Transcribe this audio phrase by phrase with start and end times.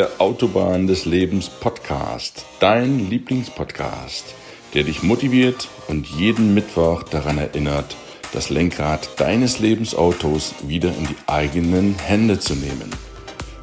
[0.00, 4.34] Der Autobahn des Lebens Podcast, dein Lieblingspodcast,
[4.72, 7.98] der dich motiviert und jeden Mittwoch daran erinnert,
[8.32, 12.90] das Lenkrad deines Lebensautos wieder in die eigenen Hände zu nehmen.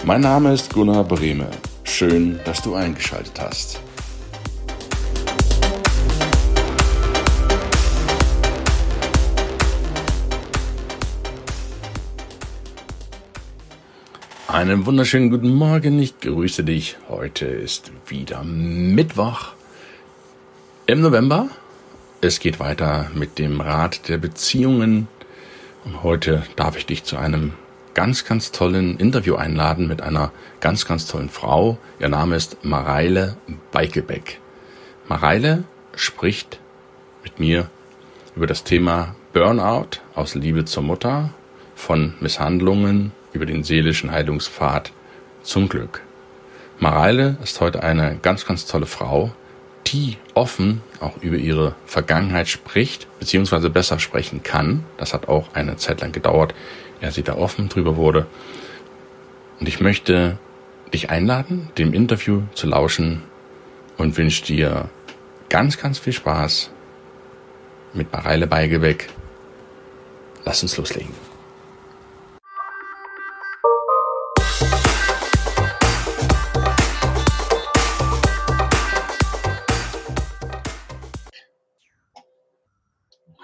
[0.06, 1.50] Mein Name ist Gunnar Brehme.
[1.84, 3.80] Schön, dass du eingeschaltet hast.
[14.48, 16.96] Einen wunderschönen guten Morgen, ich grüße dich.
[17.10, 19.50] Heute ist wieder Mittwoch
[20.86, 21.50] im November.
[22.22, 25.10] Es geht weiter mit dem Rat der Beziehungen.
[25.84, 27.56] Und heute darf ich dich zu einem
[27.94, 31.78] ganz, ganz tollen Interview einladen mit einer ganz, ganz tollen Frau.
[32.00, 33.36] Ihr Name ist Mareile
[33.74, 34.40] Beikebeck.
[35.10, 36.62] Mareile spricht
[37.22, 37.70] mit mir
[38.34, 41.32] über das Thema Burnout aus Liebe zur Mutter,
[41.76, 44.92] von Misshandlungen über den seelischen Heilungspfad
[45.44, 46.02] zum Glück.
[46.80, 49.32] Mareile ist heute eine ganz, ganz tolle Frau,
[49.88, 54.84] die offen auch über ihre Vergangenheit spricht, beziehungsweise besser sprechen kann.
[54.98, 56.54] Das hat auch eine Zeit lang gedauert,
[57.02, 58.28] ehe sie da offen drüber wurde.
[59.60, 60.38] Und ich möchte
[60.94, 63.24] dich einladen, dem Interview zu lauschen
[63.98, 64.90] und wünsche dir
[65.50, 66.70] ganz, ganz viel Spaß
[67.94, 69.10] mit Mareile Beigebeck.
[70.46, 71.27] Lass uns loslegen.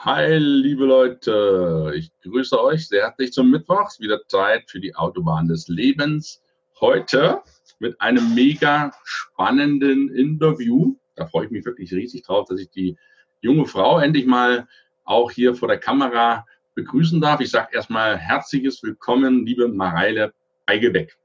[0.06, 3.90] Hi, liebe Leute, ich grüße euch sehr herzlich zum Mittwoch.
[4.00, 6.42] Wieder Zeit für die Autobahn des Lebens.
[6.82, 7.40] Heute
[7.80, 10.98] mit einem mega spannenden Interview.
[11.16, 12.98] Da freue ich mich wirklich riesig drauf, dass ich die
[13.40, 14.68] junge Frau endlich mal
[15.06, 17.40] auch hier vor der Kamera begrüßen darf.
[17.40, 20.34] Ich sage erstmal herzliches Willkommen, liebe Mareile
[20.66, 21.18] Eigebeck.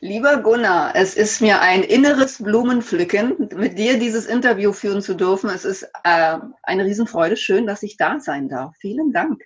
[0.00, 5.50] Lieber Gunnar, es ist mir ein inneres Blumenpflücken, mit dir dieses Interview führen zu dürfen.
[5.50, 7.36] Es ist äh, eine Riesenfreude.
[7.36, 8.74] Schön, dass ich da sein darf.
[8.78, 9.42] Vielen Dank.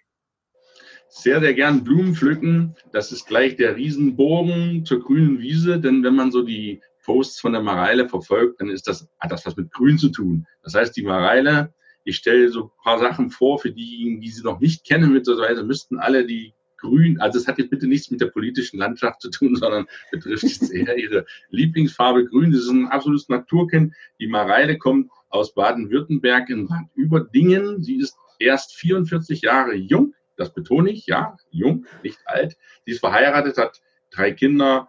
[1.08, 2.76] Sehr, sehr gern Blumen pflücken.
[2.92, 7.52] Das ist gleich der Riesenbogen zur grünen Wiese, denn wenn man so die Posts von
[7.52, 10.46] der Mareile verfolgt, dann ist das, hat das was mit Grün zu tun.
[10.62, 11.72] Das heißt, die Mareile,
[12.04, 15.64] ich stelle so ein paar Sachen vor, für diejenigen, die sie noch nicht kennen, mittlerweile
[15.64, 19.30] müssten alle die grün, also es hat jetzt bitte nichts mit der politischen Landschaft zu
[19.30, 22.52] tun, sondern betrifft jetzt eher ihre Lieblingsfarbe grün.
[22.52, 23.94] Das ist ein absolutes Naturkind.
[24.20, 27.82] Die Mareile kommt aus Baden-Württemberg in Bad Überdingen.
[27.82, 30.14] Sie ist erst 44 Jahre jung.
[30.36, 32.56] Das betone ich, ja, jung, nicht alt.
[32.84, 33.80] Sie ist verheiratet, hat
[34.10, 34.88] drei Kinder,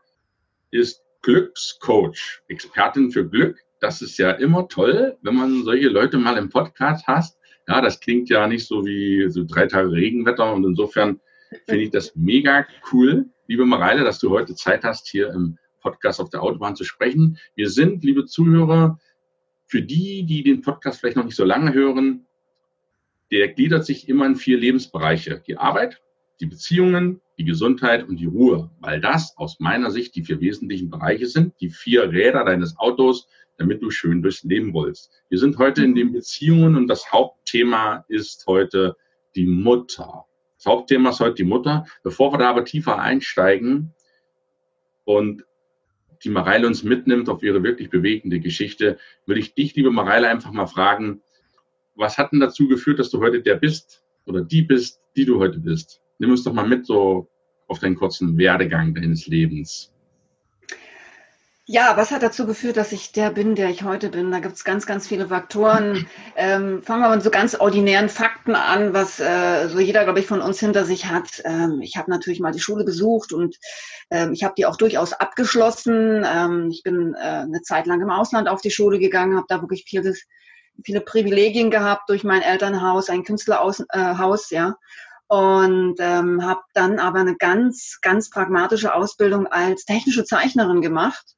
[0.72, 3.58] ist Glückscoach, Expertin für Glück.
[3.80, 7.40] Das ist ja immer toll, wenn man solche Leute mal im Podcast hast.
[7.68, 11.20] Ja, das klingt ja nicht so wie so drei Tage Regenwetter und insofern
[11.66, 16.20] finde ich das mega cool, liebe Mareile, dass du heute Zeit hast, hier im Podcast
[16.20, 17.38] auf der Autobahn zu sprechen.
[17.56, 19.00] Wir sind, liebe Zuhörer,
[19.66, 22.26] für die, die den Podcast vielleicht noch nicht so lange hören,
[23.32, 25.44] der gliedert sich immer in vier Lebensbereiche.
[25.46, 26.02] Die Arbeit,
[26.40, 30.90] die Beziehungen, die Gesundheit und die Ruhe, weil das aus meiner Sicht die vier wesentlichen
[30.90, 33.28] Bereiche sind, die vier Räder deines Autos,
[33.58, 35.12] damit du schön durchs Leben rollst.
[35.30, 38.96] Wir sind heute in den Beziehungen und das Hauptthema ist heute
[39.36, 40.26] die Mutter.
[40.60, 41.86] Das Hauptthema ist heute die Mutter.
[42.04, 43.94] Bevor wir da aber tiefer einsteigen
[45.06, 45.46] und
[46.26, 50.52] die Mareile uns mitnimmt auf ihre wirklich bewegende Geschichte, würde ich dich, liebe Mareile, einfach
[50.52, 51.22] mal fragen,
[51.96, 55.40] was hat denn dazu geführt, dass du heute der bist oder die bist, die du
[55.40, 56.02] heute bist?
[56.18, 57.30] Nimm uns doch mal mit so
[57.68, 59.94] auf deinen kurzen Werdegang deines Lebens.
[61.72, 64.32] Ja, was hat dazu geführt, dass ich der bin, der ich heute bin?
[64.32, 66.08] Da gibt es ganz, ganz viele Faktoren.
[66.36, 70.26] Ähm, fangen wir mit so ganz ordinären Fakten an, was äh, so jeder, glaube ich,
[70.26, 71.44] von uns hinter sich hat.
[71.46, 73.56] Ähm, ich habe natürlich mal die Schule besucht und
[74.10, 76.26] ähm, ich habe die auch durchaus abgeschlossen.
[76.26, 79.62] Ähm, ich bin äh, eine Zeit lang im Ausland auf die Schule gegangen, habe da
[79.62, 80.26] wirklich vieles,
[80.84, 84.16] viele Privilegien gehabt durch mein Elternhaus, ein Künstlerhaus, äh,
[84.50, 84.76] ja
[85.28, 91.36] und ähm, habe dann aber eine ganz, ganz pragmatische Ausbildung als technische Zeichnerin gemacht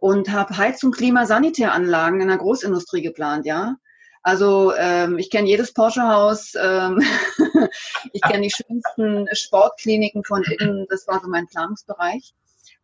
[0.00, 3.76] und habe Heizung, Klima, Sanitäranlagen in der Großindustrie geplant, ja.
[4.22, 7.02] Also ähm, ich kenne jedes Porsche-Haus, ähm,
[8.12, 12.34] ich kenne die schönsten Sportkliniken von innen, das war so mein Planungsbereich.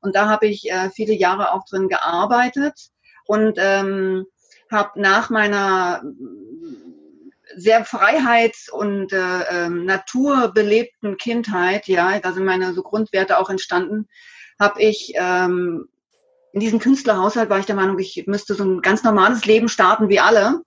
[0.00, 2.90] Und da habe ich äh, viele Jahre auch drin gearbeitet
[3.26, 4.26] und ähm,
[4.70, 6.02] habe nach meiner
[7.56, 14.08] sehr freiheits- und äh, ähm, naturbelebten Kindheit, ja, da sind meine so Grundwerte auch entstanden,
[14.58, 15.88] habe ich ähm,
[16.54, 20.08] in diesem Künstlerhaushalt war ich der Meinung, ich müsste so ein ganz normales Leben starten
[20.08, 20.62] wie alle.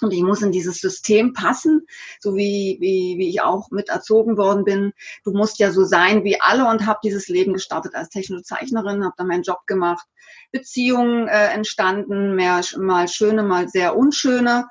[0.00, 1.86] Und ich muss in dieses System passen,
[2.18, 4.92] so wie, wie, wie ich auch mit erzogen worden bin.
[5.24, 9.04] Du musst ja so sein wie alle und habe dieses Leben gestartet als technische Zeichnerin,
[9.04, 10.06] habe dann meinen Job gemacht,
[10.50, 14.68] Beziehungen äh, entstanden, mehr, mal schöne, mal sehr unschöne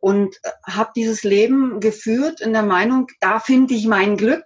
[0.00, 4.44] und äh, habe dieses Leben geführt in der Meinung, da finde ich mein Glück.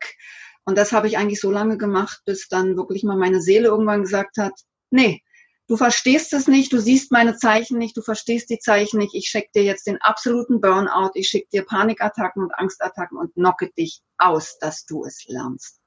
[0.65, 4.03] Und das habe ich eigentlich so lange gemacht, bis dann wirklich mal meine Seele irgendwann
[4.03, 4.53] gesagt hat,
[4.91, 5.23] nee,
[5.71, 9.29] du verstehst es nicht, du siehst meine Zeichen nicht, du verstehst die Zeichen nicht, ich
[9.29, 14.01] schicke dir jetzt den absoluten Burnout, ich schicke dir Panikattacken und Angstattacken und knocke dich
[14.19, 15.81] aus, dass du es lernst.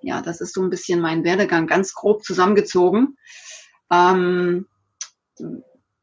[0.00, 3.16] Ja, das ist so ein bisschen mein Werdegang, ganz grob zusammengezogen.
[3.90, 4.68] Ähm,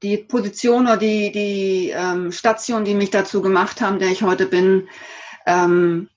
[0.01, 4.47] die Position oder die, die ähm, Station, die mich dazu gemacht haben, der ich heute
[4.47, 4.89] bin,
[5.45, 6.09] ähm,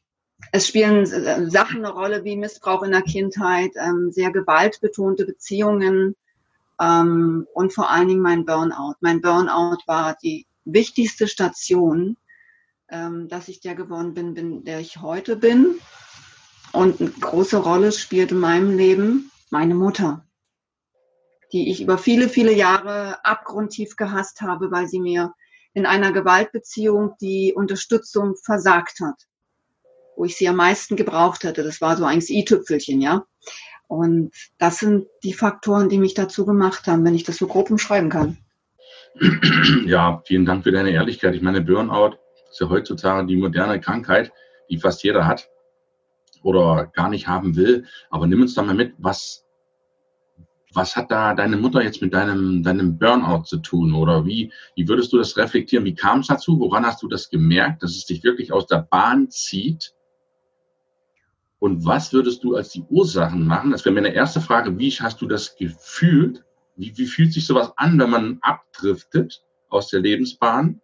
[0.51, 1.07] es spielen
[1.51, 6.17] Sachen eine Rolle wie Missbrauch in der Kindheit, ähm, sehr gewaltbetonte Beziehungen,
[6.81, 8.95] ähm, und vor allen Dingen mein Burnout.
[9.01, 12.17] Mein Burnout war die wichtigste Station,
[12.89, 15.79] ähm, dass ich der geworden bin, bin, der ich heute bin.
[16.73, 20.27] Und eine große Rolle spielt in meinem Leben meine Mutter,
[21.53, 25.33] die ich über viele, viele Jahre abgrundtief gehasst habe, weil sie mir
[25.73, 29.27] in einer Gewaltbeziehung die Unterstützung versagt hat,
[30.17, 31.63] wo ich sie am meisten gebraucht hätte.
[31.63, 33.25] Das war so ein i-Tüpfelchen, ja.
[33.89, 37.71] Und das sind die Faktoren, die mich dazu gemacht haben, wenn ich das so grob
[37.71, 38.39] umschreiben kann.
[39.87, 41.35] Ja, vielen Dank für deine Ehrlichkeit.
[41.35, 42.17] Ich meine, Burnout
[42.51, 44.33] ist ja heutzutage die moderne Krankheit,
[44.69, 45.49] die fast jeder hat
[46.43, 47.87] oder gar nicht haben will.
[48.11, 49.45] Aber nimm uns doch mal mit, was,
[50.73, 53.95] was hat da deine Mutter jetzt mit deinem, deinem Burnout zu tun?
[53.95, 55.85] Oder wie, wie würdest du das reflektieren?
[55.85, 56.59] Wie kam es dazu?
[56.61, 59.96] Woran hast du das gemerkt, dass es dich wirklich aus der Bahn zieht?
[61.59, 63.71] Und was würdest du als die Ursachen machen?
[63.71, 64.79] Das wäre meine erste Frage.
[64.79, 66.45] Wie hast du das gefühlt?
[66.77, 70.81] Wie, wie fühlt sich sowas an, wenn man abdriftet aus der Lebensbahn?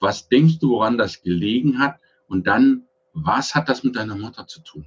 [0.00, 1.96] Was denkst du, woran das gelegen hat?
[2.26, 4.86] Und dann, was hat das mit deiner Mutter zu tun?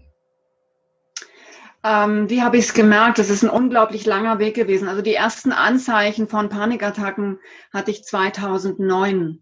[1.82, 3.20] Ähm, wie habe ich es gemerkt?
[3.20, 4.90] Das ist ein unglaublich langer Weg gewesen.
[4.90, 7.40] Also die ersten Anzeichen von Panikattacken
[7.72, 9.40] hatte ich 2009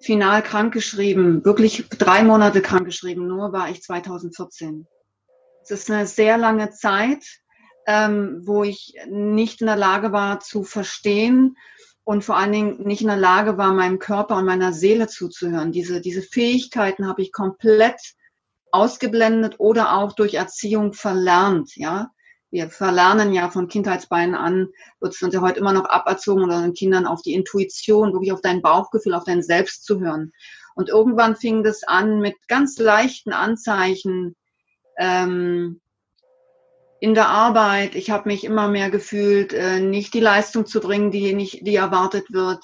[0.00, 3.26] final krankgeschrieben, wirklich drei Monate krankgeschrieben.
[3.26, 4.86] Nur war ich 2014.
[5.70, 7.24] Es ist eine sehr lange Zeit,
[7.86, 11.56] ähm, wo ich nicht in der Lage war zu verstehen
[12.04, 15.72] und vor allen Dingen nicht in der Lage war, meinem Körper und meiner Seele zuzuhören.
[15.72, 18.00] Diese, diese Fähigkeiten habe ich komplett
[18.72, 22.10] ausgeblendet oder auch durch Erziehung verlernt, ja.
[22.50, 24.68] Wir verlernen ja von Kindheitsbeinen an,
[25.00, 28.32] wird es uns ja heute immer noch aberzogen oder den Kindern auf die Intuition, wirklich
[28.32, 30.32] auf dein Bauchgefühl, auf dein Selbst zu hören.
[30.74, 34.34] Und irgendwann fing das an mit ganz leichten Anzeichen,
[34.98, 35.80] ähm,
[37.00, 37.94] in der Arbeit.
[37.94, 41.76] Ich habe mich immer mehr gefühlt, äh, nicht die Leistung zu bringen, die nicht, die
[41.76, 42.62] erwartet wird.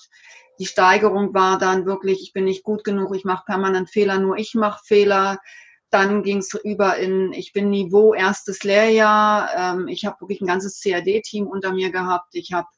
[0.59, 4.37] Die Steigerung war dann wirklich, ich bin nicht gut genug, ich mache permanent Fehler, nur
[4.37, 5.39] ich mache Fehler.
[5.91, 9.51] Dann ging es über in, ich bin Niveau erstes Lehrjahr.
[9.57, 12.35] Ähm, ich habe wirklich ein ganzes CAD-Team unter mir gehabt.
[12.35, 12.69] Ich habe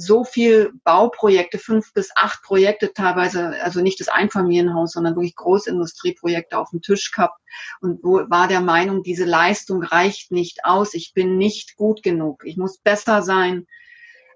[0.00, 6.58] so viel Bauprojekte, fünf bis acht Projekte teilweise, also nicht das Einfamilienhaus, sondern wirklich Großindustrieprojekte
[6.58, 7.40] auf dem Tisch gehabt
[7.80, 12.42] und wo war der Meinung, diese Leistung reicht nicht aus, ich bin nicht gut genug,
[12.44, 13.66] ich muss besser sein.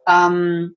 [0.06, 0.76] Ähm,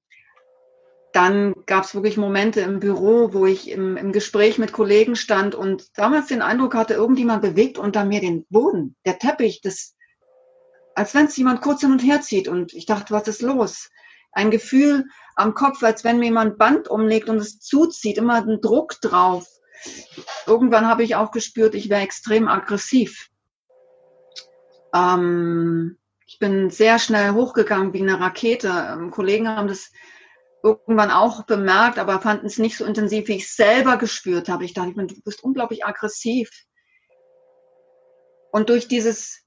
[1.14, 5.56] dann gab es wirklich Momente im Büro, wo ich im, im Gespräch mit Kollegen stand
[5.56, 9.96] und damals den Eindruck hatte, irgendjemand bewegt unter mir den Boden, der Teppich, das,
[10.96, 12.48] als wenn es jemand kurz hin und her zieht.
[12.48, 13.90] Und ich dachte, was ist los?
[14.38, 18.62] Ein Gefühl am Kopf, als wenn mir jemand Band umlegt und es zuzieht, immer ein
[18.62, 19.48] Druck drauf.
[20.46, 23.30] Irgendwann habe ich auch gespürt, ich wäre extrem aggressiv.
[24.94, 28.68] Ähm, ich bin sehr schnell hochgegangen wie eine Rakete.
[28.94, 29.92] Ähm, Kollegen haben das
[30.64, 34.66] irgendwann auch bemerkt, aber fanden es nicht so intensiv, wie ich es selber gespürt habe.
[34.66, 36.50] Ich dachte, du bist unglaublich aggressiv.
[38.52, 39.47] Und durch dieses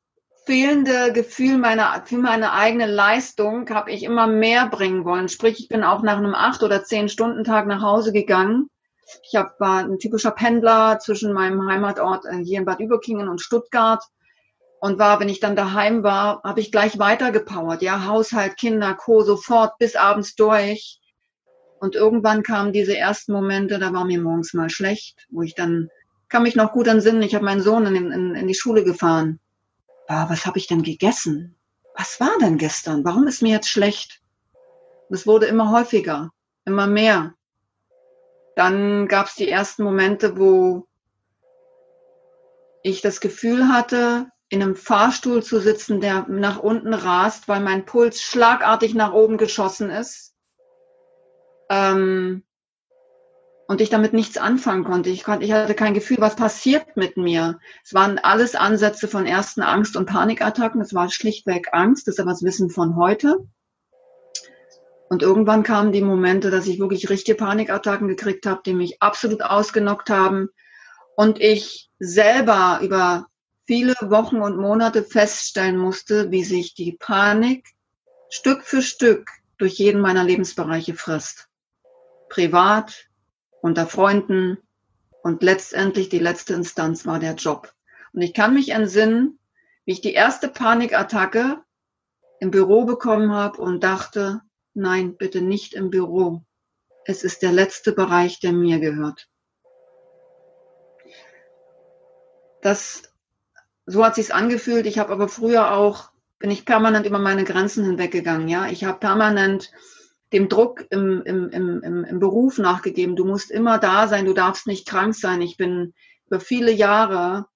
[0.50, 5.28] fehlende Gefühl meiner, für meine eigene Leistung habe ich immer mehr bringen wollen.
[5.28, 8.68] Sprich, ich bin auch nach einem acht oder zehn Stunden Tag nach Hause gegangen.
[9.22, 13.40] Ich hab, war ein typischer Pendler zwischen meinem Heimatort äh, hier in Bad Überkingen und
[13.40, 14.02] Stuttgart
[14.80, 17.80] und war, wenn ich dann daheim war, habe ich gleich weitergepowert.
[17.80, 19.22] Ja, Haushalt, Kinder, Co.
[19.22, 20.98] sofort bis abends durch.
[21.78, 25.90] Und irgendwann kamen diese ersten Momente, da war mir morgens mal schlecht, wo ich dann,
[26.28, 29.38] kann mich noch gut an ich habe meinen Sohn in, in, in die Schule gefahren
[30.10, 31.56] ah, was habe ich denn gegessen?
[31.96, 33.04] Was war denn gestern?
[33.04, 34.20] Warum ist mir jetzt schlecht?
[35.08, 36.30] Es wurde immer häufiger,
[36.64, 37.34] immer mehr.
[38.56, 40.86] Dann gab es die ersten Momente, wo
[42.82, 47.84] ich das Gefühl hatte, in einem Fahrstuhl zu sitzen, der nach unten rast, weil mein
[47.84, 50.34] Puls schlagartig nach oben geschossen ist.
[51.68, 52.42] Ähm,
[53.70, 55.10] und ich damit nichts anfangen konnte.
[55.10, 55.44] Ich, konnte.
[55.44, 57.60] ich hatte kein Gefühl, was passiert mit mir.
[57.84, 60.80] Es waren alles Ansätze von ersten Angst- und Panikattacken.
[60.80, 63.36] Es war schlichtweg Angst, das ist aber das Wissen von heute.
[65.08, 69.40] Und irgendwann kamen die Momente, dass ich wirklich richtige Panikattacken gekriegt habe, die mich absolut
[69.40, 70.48] ausgenockt haben.
[71.14, 73.28] Und ich selber über
[73.68, 77.68] viele Wochen und Monate feststellen musste, wie sich die Panik
[78.30, 81.46] Stück für Stück durch jeden meiner Lebensbereiche frisst.
[82.30, 83.09] Privat,
[83.62, 84.58] unter Freunden
[85.22, 87.72] und letztendlich die letzte Instanz war der Job.
[88.12, 89.38] Und ich kann mich entsinnen,
[89.84, 91.62] wie ich die erste Panikattacke
[92.40, 94.40] im Büro bekommen habe und dachte,
[94.74, 96.42] nein, bitte nicht im Büro.
[97.04, 99.28] Es ist der letzte Bereich, der mir gehört.
[102.62, 103.02] Das,
[103.86, 104.86] so hat sich's angefühlt.
[104.86, 108.48] Ich habe aber früher auch, bin ich permanent über meine Grenzen hinweggegangen.
[108.48, 109.70] Ja, ich habe permanent
[110.32, 113.16] dem Druck im, im, im, im Beruf nachgegeben.
[113.16, 115.40] Du musst immer da sein, du darfst nicht krank sein.
[115.42, 115.92] Ich bin
[116.26, 117.46] über viele Jahre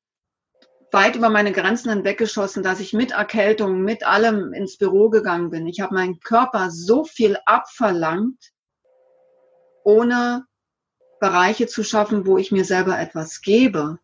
[0.94, 5.66] weit über meine Grenzen hinweggeschossen, dass ich mit Erkältung, mit allem ins Büro gegangen bin.
[5.66, 8.52] Ich habe meinen Körper so viel abverlangt,
[9.82, 10.46] ohne
[11.20, 13.98] Bereiche zu schaffen, wo ich mir selber etwas gebe.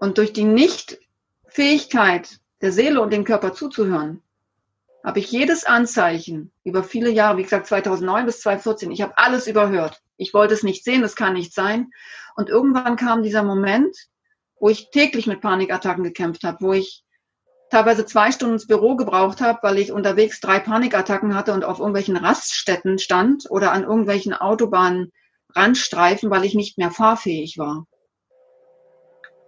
[0.00, 4.22] Und durch die Nichtfähigkeit der Seele und dem Körper zuzuhören,
[5.08, 9.46] habe ich jedes Anzeichen über viele Jahre, wie gesagt 2009 bis 2014, ich habe alles
[9.46, 10.02] überhört.
[10.18, 11.92] Ich wollte es nicht sehen, das kann nicht sein.
[12.36, 13.96] Und irgendwann kam dieser Moment,
[14.60, 17.04] wo ich täglich mit Panikattacken gekämpft habe, wo ich
[17.70, 21.78] teilweise zwei Stunden ins Büro gebraucht habe, weil ich unterwegs drei Panikattacken hatte und auf
[21.78, 27.86] irgendwelchen Raststätten stand oder an irgendwelchen Autobahnrandstreifen, weil ich nicht mehr fahrfähig war.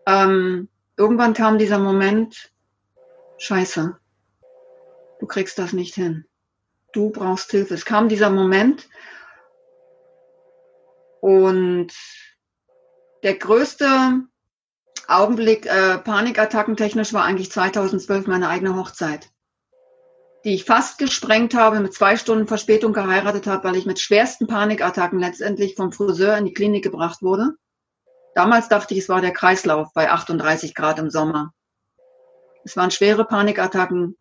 [0.06, 2.50] Ähm, irgendwann kam dieser Moment,
[3.36, 3.99] scheiße,
[5.20, 6.24] du kriegst das nicht hin.
[6.92, 7.74] Du brauchst Hilfe.
[7.74, 8.88] Es kam dieser Moment
[11.20, 11.92] und
[13.22, 14.22] der größte
[15.06, 19.28] Augenblick äh, Panikattacken technisch war eigentlich 2012 meine eigene Hochzeit,
[20.44, 24.46] die ich fast gesprengt habe, mit zwei Stunden Verspätung geheiratet habe, weil ich mit schwersten
[24.46, 27.54] Panikattacken letztendlich vom Friseur in die Klinik gebracht wurde.
[28.34, 31.52] Damals dachte ich, es war der Kreislauf bei 38 Grad im Sommer.
[32.64, 34.16] Es waren schwere Panikattacken,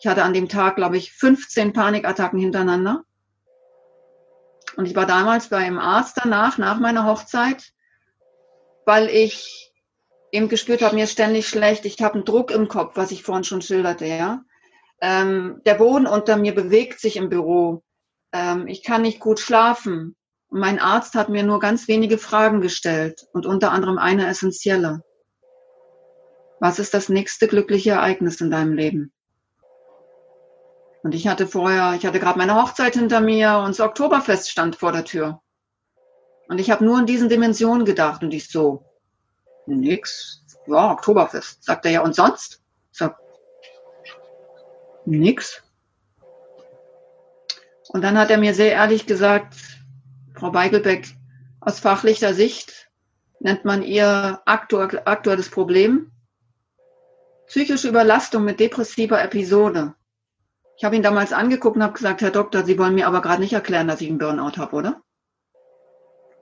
[0.00, 3.04] ich hatte an dem Tag, glaube ich, 15 Panikattacken hintereinander.
[4.76, 7.72] Und ich war damals beim Arzt danach, nach meiner Hochzeit,
[8.86, 9.70] weil ich
[10.32, 11.84] eben gespürt habe, mir ist ständig schlecht.
[11.84, 14.42] Ich habe einen Druck im Kopf, was ich vorhin schon schilderte, ja.
[15.02, 17.82] Ähm, der Boden unter mir bewegt sich im Büro.
[18.32, 20.16] Ähm, ich kann nicht gut schlafen.
[20.48, 25.02] Und mein Arzt hat mir nur ganz wenige Fragen gestellt und unter anderem eine essentielle.
[26.58, 29.12] Was ist das nächste glückliche Ereignis in deinem Leben?
[31.02, 34.76] Und ich hatte vorher, ich hatte gerade meine Hochzeit hinter mir und das Oktoberfest stand
[34.76, 35.40] vor der Tür.
[36.48, 38.84] Und ich habe nur in diesen Dimensionen gedacht und ich so,
[39.66, 41.64] nix, ja, Oktoberfest.
[41.64, 42.60] Sagt er ja, und sonst?
[42.92, 43.16] Ich sag,
[45.06, 45.62] nix.
[47.88, 49.54] Und dann hat er mir sehr ehrlich gesagt,
[50.34, 51.08] Frau Beigelbeck,
[51.60, 52.90] aus fachlicher Sicht
[53.40, 56.12] nennt man ihr aktuelles Problem
[57.50, 59.94] psychische Überlastung mit depressiver Episode.
[60.80, 63.42] Ich habe ihn damals angeguckt und habe gesagt, Herr Doktor, Sie wollen mir aber gerade
[63.42, 65.02] nicht erklären, dass ich einen Burnout habe, oder?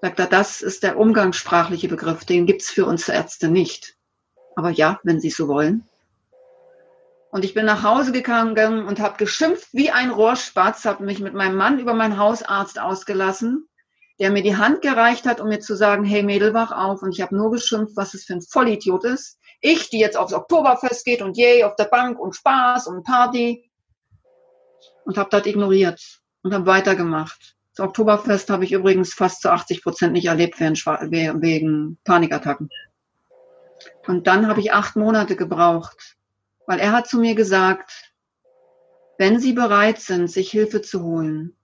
[0.01, 3.97] Sagt er, das ist der umgangssprachliche Begriff, den gibt's für uns Ärzte nicht.
[4.55, 5.89] Aber ja, wenn Sie so wollen.
[7.33, 11.35] Und ich bin nach Hause gegangen und habe geschimpft wie ein Rohrspatz, habe mich mit
[11.35, 13.69] meinem Mann über meinen Hausarzt ausgelassen,
[14.21, 17.03] der mir die Hand gereicht hat, um mir zu sagen, hey Mädel, wach auf.
[17.03, 19.41] Und ich habe nur geschimpft, was es für ein Vollidiot ist.
[19.61, 23.68] Ich, die jetzt aufs Oktoberfest geht und yay, auf der Bank und Spaß und Party
[25.09, 27.57] und habe das ignoriert und habe weitergemacht.
[27.75, 32.69] Das Oktoberfest habe ich übrigens fast zu 80 Prozent nicht erlebt wegen, Panikattacken.
[34.07, 36.17] Und dann habe ich acht Monate gebraucht,
[36.67, 38.13] weil er hat zu mir gesagt,
[39.17, 41.57] wenn Sie bereit sind, sich Hilfe zu holen,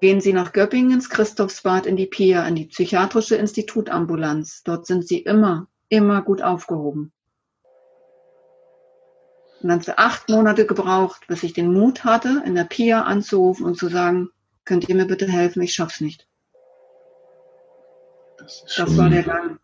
[0.00, 4.62] gehen Sie nach Göppingen ins Christophsbad in die PIA, in die psychiatrische Institutambulanz.
[4.64, 7.12] Dort sind Sie immer, immer gut aufgehoben.
[9.60, 13.66] Und dann für acht Monate gebraucht, bis ich den Mut hatte, in der PIA anzurufen
[13.66, 14.30] und zu sagen,
[14.64, 16.26] könnt ihr mir bitte helfen, ich schaff's nicht.
[18.38, 19.60] Das, das war der Gang.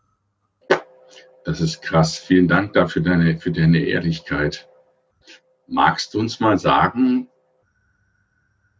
[1.45, 2.17] Das ist krass.
[2.17, 4.67] Vielen Dank dafür deine, für deine Ehrlichkeit.
[5.65, 7.29] Magst du uns mal sagen,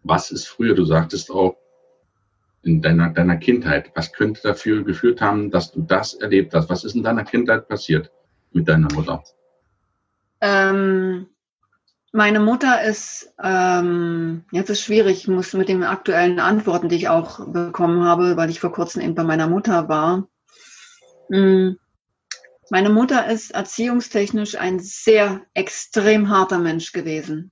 [0.03, 1.57] was ist früher, du sagtest auch,
[2.63, 6.69] in deiner, deiner Kindheit, was könnte dafür geführt haben, dass du das erlebt hast?
[6.69, 8.12] Was ist in deiner Kindheit passiert
[8.51, 9.24] mit deiner Mutter?
[10.41, 11.27] Ähm,
[12.13, 17.10] Meine Mutter ist, ähm, jetzt ist schwierig, ich muss mit den aktuellen Antworten, die ich
[17.10, 20.27] auch bekommen habe, weil ich vor kurzem eben bei meiner Mutter war.
[21.29, 21.77] Hm.
[22.70, 27.51] Meine Mutter ist erziehungstechnisch ein sehr extrem harter Mensch gewesen.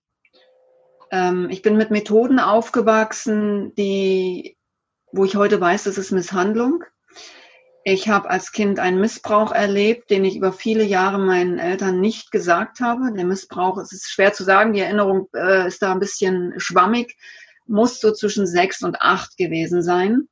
[1.12, 4.58] Ähm, ich bin mit Methoden aufgewachsen, die,
[5.12, 6.84] wo ich heute weiß, das ist Misshandlung.
[7.88, 12.32] Ich habe als Kind einen Missbrauch erlebt, den ich über viele Jahre meinen Eltern nicht
[12.32, 13.14] gesagt habe.
[13.14, 17.16] Der Missbrauch, es ist schwer zu sagen, die Erinnerung äh, ist da ein bisschen schwammig,
[17.68, 20.28] muss so zwischen sechs und acht gewesen sein.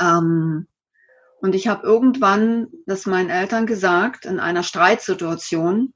[0.00, 0.66] Ähm,
[1.40, 5.94] und ich habe irgendwann das meinen Eltern gesagt in einer Streitsituation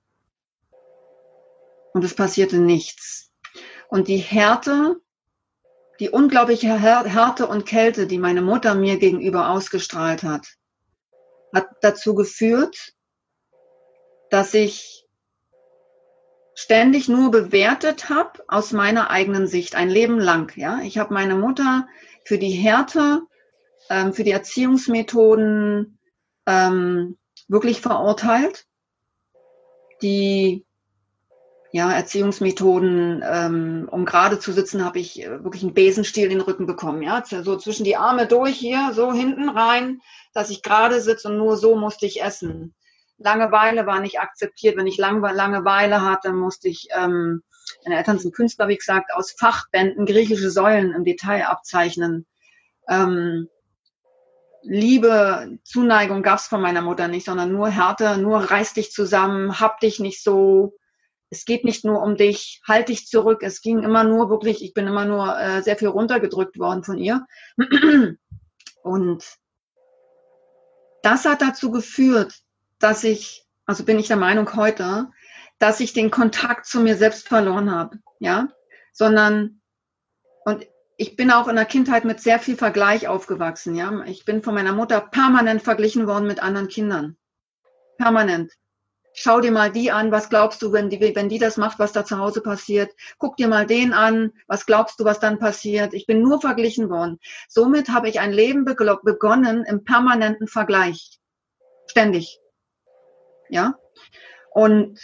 [1.94, 3.32] und es passierte nichts.
[3.88, 5.00] Und die Härte
[6.00, 10.46] die unglaubliche Härte und Kälte, die meine Mutter mir gegenüber ausgestrahlt hat,
[11.54, 12.94] hat dazu geführt,
[14.30, 15.06] dass ich
[16.54, 20.52] ständig nur bewertet habe aus meiner eigenen Sicht, ein Leben lang.
[20.56, 21.88] Ja, ich habe meine Mutter
[22.24, 23.22] für die Härte,
[23.90, 25.98] ähm, für die Erziehungsmethoden
[26.46, 28.66] ähm, wirklich verurteilt,
[30.02, 30.64] die
[31.74, 36.40] ja, Erziehungsmethoden, ähm, um gerade zu sitzen, habe ich äh, wirklich einen Besenstiel in den
[36.40, 37.02] Rücken bekommen.
[37.02, 40.00] Ja, so zwischen die Arme durch hier, so hinten rein,
[40.34, 42.76] dass ich gerade sitze und nur so musste ich essen.
[43.18, 44.76] Langeweile war nicht akzeptiert.
[44.76, 47.42] Wenn ich Lang Langeweile hatte, musste ich, ähm,
[47.84, 52.24] meine Eltern sind Künstler, wie gesagt, aus Fachbänden griechische Säulen im Detail abzeichnen.
[52.88, 53.48] Ähm,
[54.62, 59.80] Liebe, Zuneigung gab's von meiner Mutter nicht, sondern nur Härte, nur reiß dich zusammen, hab
[59.80, 60.76] dich nicht so,
[61.34, 63.40] es geht nicht nur um dich, halt dich zurück.
[63.42, 66.96] Es ging immer nur wirklich, ich bin immer nur äh, sehr viel runtergedrückt worden von
[66.96, 67.26] ihr.
[68.82, 69.24] Und
[71.02, 72.40] das hat dazu geführt,
[72.78, 75.10] dass ich, also bin ich der Meinung heute,
[75.58, 78.48] dass ich den Kontakt zu mir selbst verloren habe, ja,
[78.92, 79.60] sondern
[80.44, 84.04] und ich bin auch in der Kindheit mit sehr viel Vergleich aufgewachsen, ja.
[84.04, 87.16] Ich bin von meiner Mutter permanent verglichen worden mit anderen Kindern.
[87.98, 88.52] Permanent
[89.14, 91.92] schau dir mal die an, was glaubst du, wenn die, wenn die das macht, was
[91.92, 92.92] da zu Hause passiert?
[93.18, 95.94] Guck dir mal den an, was glaubst du, was dann passiert?
[95.94, 97.18] Ich bin nur verglichen worden.
[97.48, 101.20] Somit habe ich ein Leben begonnen im permanenten Vergleich.
[101.86, 102.40] Ständig.
[103.48, 103.78] Ja?
[104.50, 104.98] Und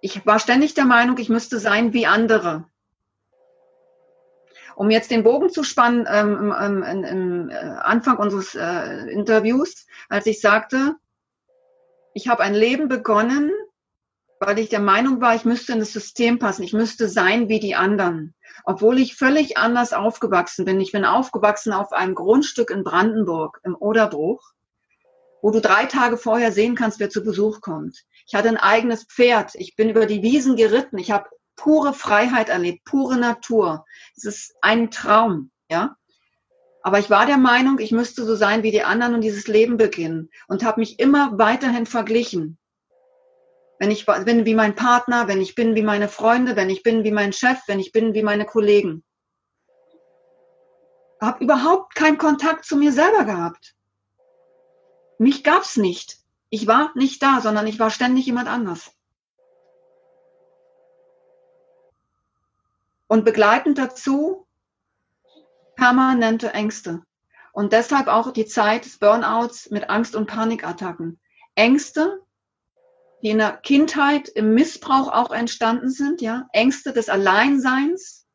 [0.00, 2.64] ich war ständig der Meinung, ich müsste sein wie andere.
[4.76, 9.86] Um jetzt den Bogen zu spannen ähm, im, im, im, äh, Anfang unseres äh, Interviews,
[10.08, 10.96] als ich sagte,
[12.14, 13.52] ich habe ein Leben begonnen,
[14.40, 17.60] weil ich der Meinung war, ich müsste in das System passen, ich müsste sein wie
[17.60, 18.34] die anderen.
[18.64, 20.80] Obwohl ich völlig anders aufgewachsen bin.
[20.80, 24.42] Ich bin aufgewachsen auf einem Grundstück in Brandenburg, im Oderbruch,
[25.42, 28.04] wo du drei Tage vorher sehen kannst, wer zu Besuch kommt.
[28.26, 29.54] Ich hatte ein eigenes Pferd.
[29.54, 30.98] Ich bin über die Wiesen geritten.
[30.98, 33.84] Ich habe pure Freiheit erlebt, pure Natur.
[34.16, 35.96] Es ist ein Traum, ja.
[36.82, 39.76] Aber ich war der Meinung, ich müsste so sein wie die anderen und dieses Leben
[39.76, 42.58] beginnen und habe mich immer weiterhin verglichen.
[43.78, 47.04] Wenn ich bin wie mein Partner, wenn ich bin wie meine Freunde, wenn ich bin
[47.04, 49.04] wie mein Chef, wenn ich bin wie meine Kollegen.
[51.20, 53.74] Habe überhaupt keinen Kontakt zu mir selber gehabt.
[55.18, 56.18] Mich gab's nicht.
[56.48, 58.90] Ich war nicht da, sondern ich war ständig jemand anders.
[63.06, 64.46] Und begleitend dazu
[65.80, 67.02] permanente Ängste.
[67.52, 71.18] Und deshalb auch die Zeit des Burnouts mit Angst- und Panikattacken.
[71.54, 72.20] Ängste,
[73.22, 76.46] die in der Kindheit im Missbrauch auch entstanden sind, ja.
[76.52, 78.26] Ängste des Alleinseins,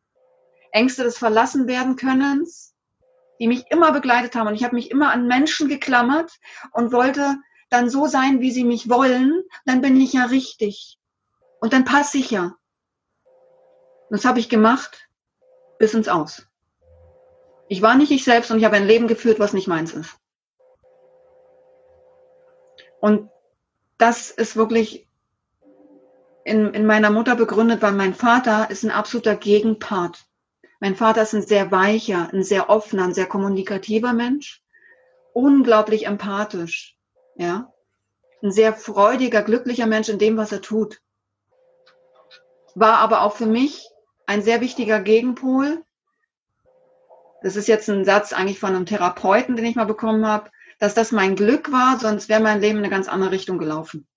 [0.72, 2.74] Ängste des Verlassenwerdenkönnens,
[3.40, 4.48] die mich immer begleitet haben.
[4.48, 6.32] Und ich habe mich immer an Menschen geklammert
[6.72, 7.36] und wollte
[7.70, 9.44] dann so sein, wie sie mich wollen.
[9.66, 10.98] Dann bin ich ja richtig.
[11.60, 12.56] Und dann passe ich ja.
[14.10, 15.08] Und das habe ich gemacht
[15.78, 16.48] bis ins Aus.
[17.68, 20.16] Ich war nicht ich selbst und ich habe ein Leben geführt, was nicht meins ist.
[23.00, 23.30] Und
[23.98, 25.08] das ist wirklich
[26.44, 30.26] in, in meiner Mutter begründet, weil mein Vater ist ein absoluter Gegenpart.
[30.80, 34.62] Mein Vater ist ein sehr weicher, ein sehr offener, ein sehr kommunikativer Mensch,
[35.34, 36.98] unglaublich empathisch,
[37.36, 37.74] ja,
[38.44, 41.02] ein sehr freudiger, glücklicher Mensch in dem, was er tut.
[42.76, 43.90] War aber auch für mich
[44.28, 45.84] ein sehr wichtiger Gegenpol,
[47.46, 50.96] das ist jetzt ein Satz eigentlich von einem Therapeuten, den ich mal bekommen habe, dass
[50.96, 54.08] das mein Glück war, sonst wäre mein Leben in eine ganz andere Richtung gelaufen.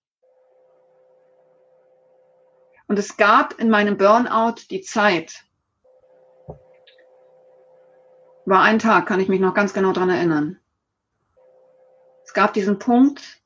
[2.86, 5.44] Und es gab in meinem Burnout die Zeit,
[8.46, 10.58] war ein Tag, kann ich mich noch ganz genau dran erinnern.
[12.24, 13.42] Es gab diesen Punkt,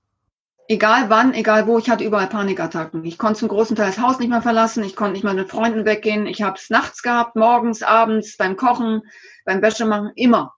[0.73, 3.05] Egal wann, egal wo, ich hatte überall Panikattacken.
[3.05, 5.51] Ich konnte zum großen Teil das Haus nicht mehr verlassen, ich konnte nicht mehr mit
[5.51, 6.27] Freunden weggehen.
[6.27, 9.03] Ich habe es nachts gehabt, morgens, abends, beim Kochen,
[9.45, 10.55] beim Wäschemachen, immer.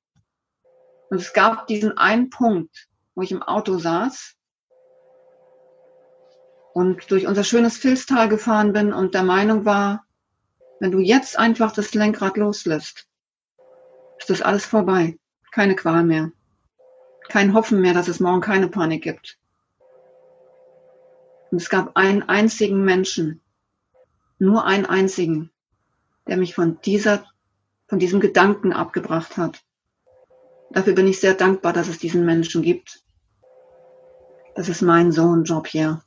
[1.11, 4.37] Und es gab diesen einen Punkt, wo ich im Auto saß
[6.75, 10.05] und durch unser schönes Filztal gefahren bin und der Meinung war,
[10.79, 13.09] wenn du jetzt einfach das Lenkrad loslässt,
[14.21, 15.19] ist das alles vorbei.
[15.51, 16.31] Keine Qual mehr.
[17.29, 19.41] Kein Hoffen mehr, dass es morgen keine Panik gibt.
[21.55, 23.41] Und es gab einen einzigen Menschen,
[24.41, 25.53] nur einen einzigen,
[26.27, 27.27] der mich von dieser,
[27.87, 29.63] von diesem Gedanken abgebracht hat.
[30.73, 33.05] Dafür bin ich sehr dankbar, dass es diesen Menschen gibt.
[34.57, 36.03] Das ist mein Sohn Jean-Pierre.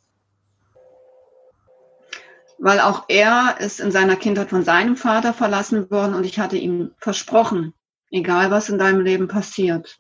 [2.58, 6.58] Weil auch er ist in seiner Kindheit von seinem Vater verlassen worden und ich hatte
[6.58, 7.74] ihm versprochen,
[8.12, 9.98] egal was in deinem Leben passiert,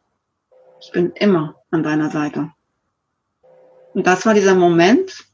[0.82, 2.52] ich bin immer an deiner Seite.
[3.94, 5.27] Und das war dieser Moment,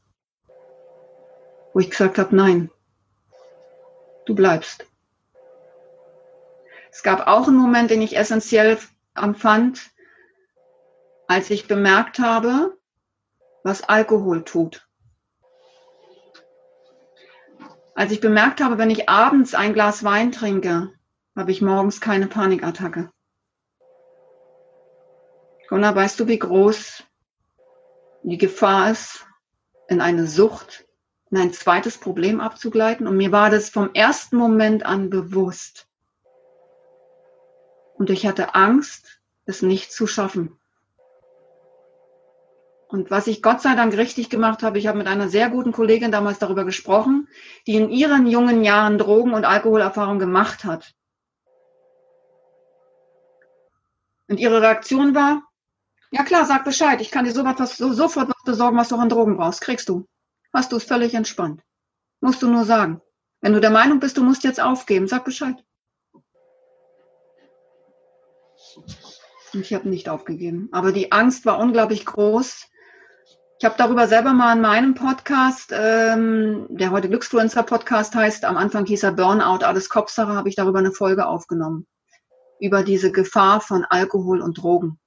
[1.74, 2.70] wo ich gesagt habe, nein,
[4.24, 4.86] du bleibst.
[6.90, 8.78] Es gab auch einen Moment, den ich essentiell
[9.16, 9.90] empfand,
[11.26, 12.78] als ich bemerkt habe,
[13.64, 14.88] was Alkohol tut.
[17.96, 20.92] Als ich bemerkt habe, wenn ich abends ein Glas Wein trinke,
[21.36, 23.10] habe ich morgens keine Panikattacke.
[25.68, 27.02] Gunnar, weißt du, wie groß
[28.22, 29.26] die Gefahr ist,
[29.88, 30.86] in eine Sucht
[31.34, 33.08] in ein zweites Problem abzugleiten.
[33.08, 35.88] Und mir war das vom ersten Moment an bewusst.
[37.94, 40.56] Und ich hatte Angst, es nicht zu schaffen.
[42.86, 45.72] Und was ich Gott sei Dank richtig gemacht habe, ich habe mit einer sehr guten
[45.72, 47.26] Kollegin damals darüber gesprochen,
[47.66, 50.94] die in ihren jungen Jahren Drogen- und Alkoholerfahrung gemacht hat.
[54.28, 55.42] Und ihre Reaktion war,
[56.12, 59.08] ja klar, sag Bescheid, ich kann dir sofort was, sofort was besorgen, was du an
[59.08, 60.06] Drogen brauchst, kriegst du
[60.54, 61.62] hast du es völlig entspannt.
[62.20, 63.02] Musst du nur sagen.
[63.40, 65.62] Wenn du der Meinung bist, du musst jetzt aufgeben, sag Bescheid.
[69.52, 70.68] Und ich habe nicht aufgegeben.
[70.72, 72.68] Aber die Angst war unglaublich groß.
[73.58, 78.56] Ich habe darüber selber mal in meinem Podcast, ähm, der heute Glücksfluencer Podcast heißt, am
[78.56, 81.86] Anfang hieß er Burnout, alles Kopfsache, habe ich darüber eine Folge aufgenommen.
[82.58, 84.98] Über diese Gefahr von Alkohol und Drogen.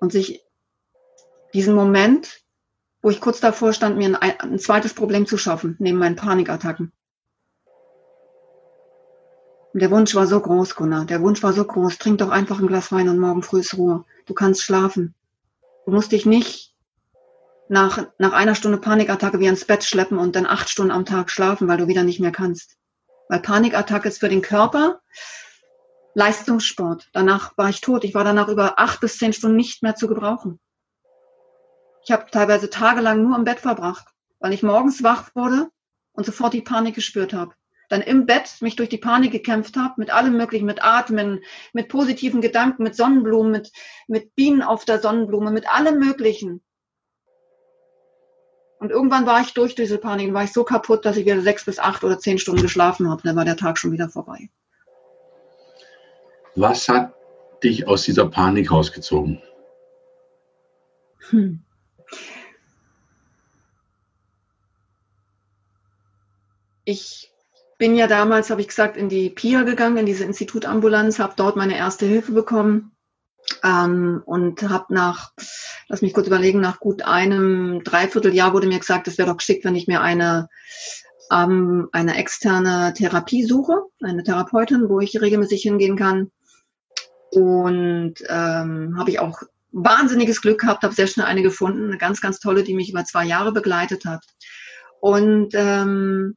[0.00, 0.44] Und sich
[1.54, 2.43] diesen Moment
[3.04, 6.90] wo ich kurz davor stand, mir ein, ein zweites Problem zu schaffen, neben meinen Panikattacken.
[9.74, 11.04] Und der Wunsch war so groß, Gunnar.
[11.04, 11.98] Der Wunsch war so groß.
[11.98, 14.06] Trink doch einfach ein Glas Wein und morgen früh ist Ruhe.
[14.24, 15.14] Du kannst schlafen.
[15.84, 16.74] Du musst dich nicht
[17.68, 21.30] nach, nach einer Stunde Panikattacke wie ins Bett schleppen und dann acht Stunden am Tag
[21.30, 22.78] schlafen, weil du wieder nicht mehr kannst.
[23.28, 25.02] Weil Panikattacke ist für den Körper
[26.14, 27.10] Leistungssport.
[27.12, 28.04] Danach war ich tot.
[28.04, 30.58] Ich war danach über acht bis zehn Stunden nicht mehr zu gebrauchen.
[32.04, 34.06] Ich habe teilweise tagelang nur im Bett verbracht,
[34.38, 35.70] weil ich morgens wach wurde
[36.12, 37.54] und sofort die Panik gespürt habe.
[37.88, 41.88] Dann im Bett mich durch die Panik gekämpft habe, mit allem möglichen, mit Atmen, mit
[41.88, 43.72] positiven Gedanken, mit Sonnenblumen, mit,
[44.06, 46.62] mit Bienen auf der Sonnenblume, mit allem möglichen.
[48.78, 51.40] Und irgendwann war ich durch diese Panik und war ich so kaputt, dass ich wieder
[51.40, 53.22] sechs bis acht oder zehn Stunden geschlafen habe.
[53.22, 54.50] Dann war der Tag schon wieder vorbei.
[56.54, 57.14] Was hat
[57.62, 59.42] dich aus dieser Panik rausgezogen?
[61.30, 61.63] Hm.
[66.84, 67.32] Ich
[67.78, 71.56] bin ja damals, habe ich gesagt, in die PIA gegangen, in diese Institutambulanz, habe dort
[71.56, 72.92] meine erste Hilfe bekommen
[73.62, 75.32] ähm, und habe nach,
[75.88, 79.64] lass mich kurz überlegen, nach gut einem Dreivierteljahr wurde mir gesagt, es wäre doch geschickt,
[79.64, 80.48] wenn ich mir eine
[81.30, 86.30] ähm, eine externe Therapie suche, eine Therapeutin, wo ich regelmäßig hingehen kann.
[87.30, 89.42] Und ähm, habe ich auch
[89.72, 93.04] wahnsinniges Glück gehabt, habe sehr schnell eine gefunden, eine ganz, ganz tolle, die mich über
[93.04, 94.24] zwei Jahre begleitet hat.
[95.00, 96.36] Und ähm,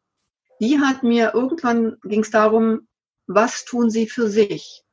[0.59, 2.87] die hat mir irgendwann ging es darum,
[3.27, 4.83] was tun sie für sich?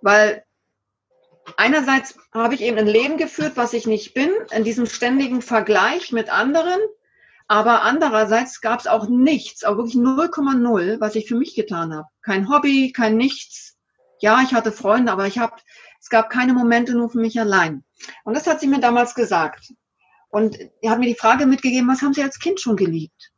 [0.00, 0.44] Weil
[1.56, 6.12] einerseits habe ich eben ein Leben geführt, was ich nicht bin, in diesem ständigen Vergleich
[6.12, 6.80] mit anderen,
[7.48, 12.06] aber andererseits gab es auch nichts, auch wirklich 0,0, was ich für mich getan habe.
[12.22, 13.76] Kein Hobby, kein Nichts.
[14.20, 15.56] Ja, ich hatte Freunde, aber ich habe,
[16.00, 17.82] es gab keine Momente nur für mich allein.
[18.22, 19.72] Und das hat sie mir damals gesagt.
[20.28, 23.29] Und er hat mir die Frage mitgegeben, was haben Sie als Kind schon geliebt?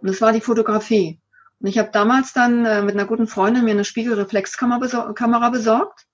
[0.00, 1.20] Und das war die Fotografie.
[1.60, 5.50] Und ich habe damals dann äh, mit einer guten Freundin mir eine Spiegelreflexkamera besor Kamera
[5.50, 6.06] besorgt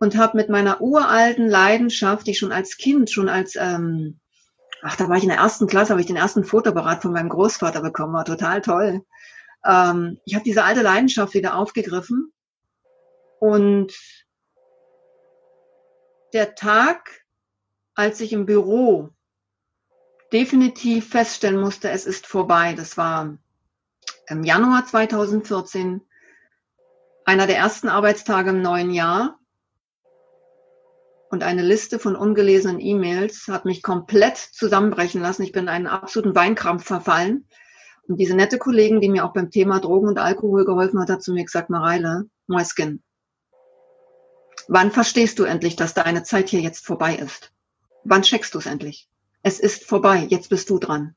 [0.00, 4.18] und habe mit meiner uralten Leidenschaft, die ich schon als Kind, schon als, ähm,
[4.82, 7.28] ach, da war ich in der ersten Klasse, habe ich den ersten Fotoapparat von meinem
[7.28, 9.02] Großvater bekommen, war total toll.
[9.64, 12.32] Ähm, ich habe diese alte Leidenschaft wieder aufgegriffen
[13.38, 13.92] und
[16.32, 17.22] der Tag
[17.94, 19.10] als ich im Büro
[20.32, 22.74] definitiv feststellen musste, es ist vorbei.
[22.74, 23.36] Das war
[24.28, 26.00] im Januar 2014,
[27.24, 29.38] einer der ersten Arbeitstage im neuen Jahr.
[31.30, 35.42] Und eine Liste von ungelesenen E-Mails hat mich komplett zusammenbrechen lassen.
[35.42, 37.48] Ich bin in einen absoluten Weinkrampf verfallen.
[38.06, 41.22] Und diese nette Kollegin, die mir auch beim Thema Drogen und Alkohol geholfen hat, hat
[41.22, 43.02] zu mir gesagt, Mareile, Mäuskin,
[44.68, 47.52] wann verstehst du endlich, dass deine Zeit hier jetzt vorbei ist?
[48.04, 49.08] Wann checkst du es endlich?
[49.42, 51.16] Es ist vorbei, jetzt bist du dran.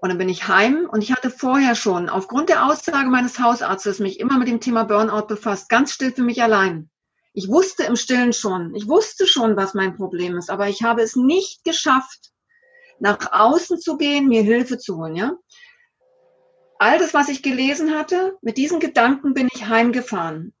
[0.00, 3.98] Und dann bin ich heim und ich hatte vorher schon aufgrund der Aussage meines Hausarztes
[3.98, 6.90] mich immer mit dem Thema Burnout befasst, ganz still für mich allein.
[7.32, 11.02] Ich wusste im Stillen schon, ich wusste schon, was mein Problem ist, aber ich habe
[11.02, 12.32] es nicht geschafft,
[12.98, 15.32] nach außen zu gehen, mir Hilfe zu holen, ja.
[16.78, 20.54] All das, was ich gelesen hatte, mit diesen Gedanken bin ich heimgefahren.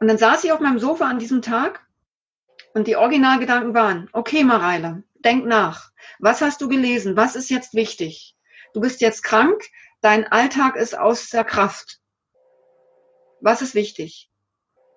[0.00, 1.87] Und dann saß ich auf meinem Sofa an diesem Tag
[2.74, 5.90] und die Originalgedanken waren, okay, Mareile, denk nach.
[6.18, 7.16] Was hast du gelesen?
[7.16, 8.36] Was ist jetzt wichtig?
[8.74, 9.62] Du bist jetzt krank,
[10.00, 12.00] dein Alltag ist außer Kraft.
[13.40, 14.30] Was ist wichtig?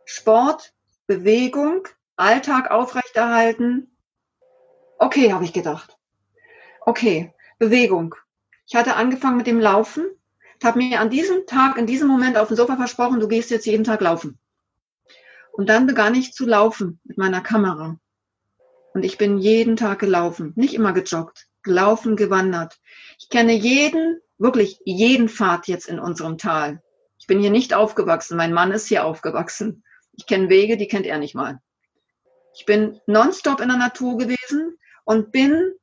[0.06, 0.74] Sport,
[1.08, 3.96] Bewegung, Alltag aufrechterhalten.
[4.98, 5.98] Okay, habe ich gedacht.
[6.82, 8.16] Okay, Bewegung.
[8.68, 10.06] Ich hatte angefangen mit dem Laufen,
[10.64, 13.66] habe mir an diesem Tag, in diesem Moment auf dem Sofa versprochen, du gehst jetzt
[13.66, 14.40] jeden Tag laufen.
[15.52, 17.98] Und dann begann ich zu laufen mit meiner Kamera.
[18.94, 22.78] Und ich bin jeden Tag gelaufen, nicht immer gejoggt, gelaufen, gewandert.
[23.20, 26.82] Ich kenne jeden, wirklich jeden Pfad jetzt in unserem Tal.
[27.18, 29.84] Ich bin hier nicht aufgewachsen, mein Mann ist hier aufgewachsen.
[30.14, 31.62] Ich kenne Wege, die kennt er nicht mal.
[32.54, 35.74] Ich bin nonstop in der Natur gewesen und bin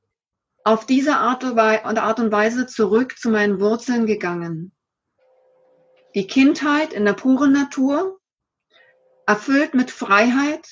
[0.64, 4.72] auf diese Art und Weise zurück zu meinen Wurzeln gegangen.
[6.14, 8.17] Die Kindheit in der puren Natur,
[9.28, 10.66] erfüllt mit Freiheit,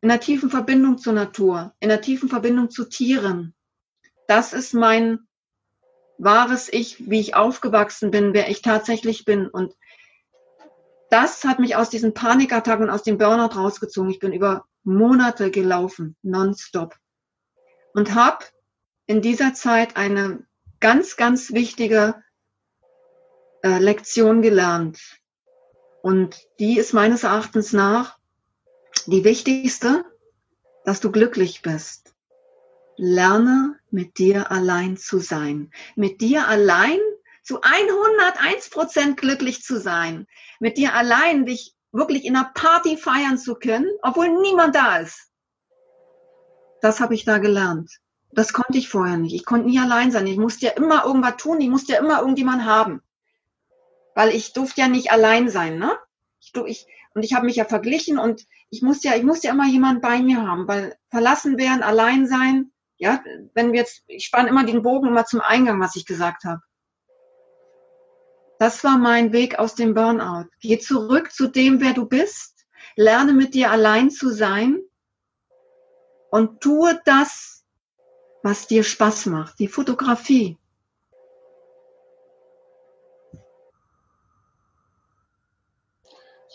[0.00, 3.52] in der tiefen Verbindung zur Natur, in der tiefen Verbindung zu Tieren.
[4.28, 5.26] Das ist mein
[6.16, 9.48] wahres Ich, wie ich aufgewachsen bin, wer ich tatsächlich bin.
[9.48, 9.74] Und
[11.10, 14.10] das hat mich aus diesen Panikattacken und aus dem Burnout rausgezogen.
[14.12, 16.94] Ich bin über Monate gelaufen, nonstop.
[17.92, 18.44] Und habe
[19.06, 20.46] in dieser Zeit eine
[20.78, 22.22] ganz, ganz wichtige
[23.64, 25.00] äh, Lektion gelernt.
[26.02, 28.18] Und die ist meines Erachtens nach
[29.06, 30.04] die wichtigste,
[30.84, 32.14] dass du glücklich bist.
[32.96, 35.72] Lerne mit dir allein zu sein.
[35.96, 36.98] Mit dir allein
[37.42, 40.26] zu 101 Prozent glücklich zu sein.
[40.60, 45.30] Mit dir allein dich wirklich in einer Party feiern zu können, obwohl niemand da ist.
[46.80, 47.90] Das habe ich da gelernt.
[48.32, 49.34] Das konnte ich vorher nicht.
[49.34, 50.26] Ich konnte nie allein sein.
[50.26, 51.60] Ich musste ja immer irgendwas tun.
[51.60, 53.02] Ich musste ja immer irgendjemand haben.
[54.16, 55.94] Weil ich durfte ja nicht allein sein, ne?
[56.40, 59.52] Ich, ich, und ich habe mich ja verglichen und ich muss ja, ich muss ja
[59.52, 64.24] immer jemand bei mir haben, weil verlassen werden, allein sein, ja, wenn wir jetzt, ich
[64.24, 66.62] spanne immer den Bogen immer zum Eingang, was ich gesagt habe.
[68.58, 70.48] Das war mein Weg aus dem Burnout.
[70.60, 72.64] Geh zurück zu dem, wer du bist,
[72.96, 74.80] lerne mit dir allein zu sein
[76.30, 77.66] und tue das,
[78.42, 80.56] was dir Spaß macht, die Fotografie,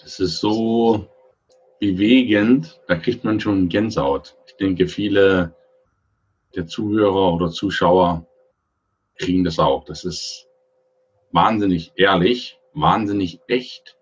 [0.04, 1.08] Es ist so
[1.80, 4.36] bewegend, da kriegt man schon Gänsehaut.
[4.48, 5.56] Ich denke, viele
[6.56, 8.26] der Zuhörer oder Zuschauer
[9.18, 9.86] kriegen das auch.
[9.86, 10.48] Das ist
[11.32, 13.98] wahnsinnig ehrlich, wahnsinnig echt.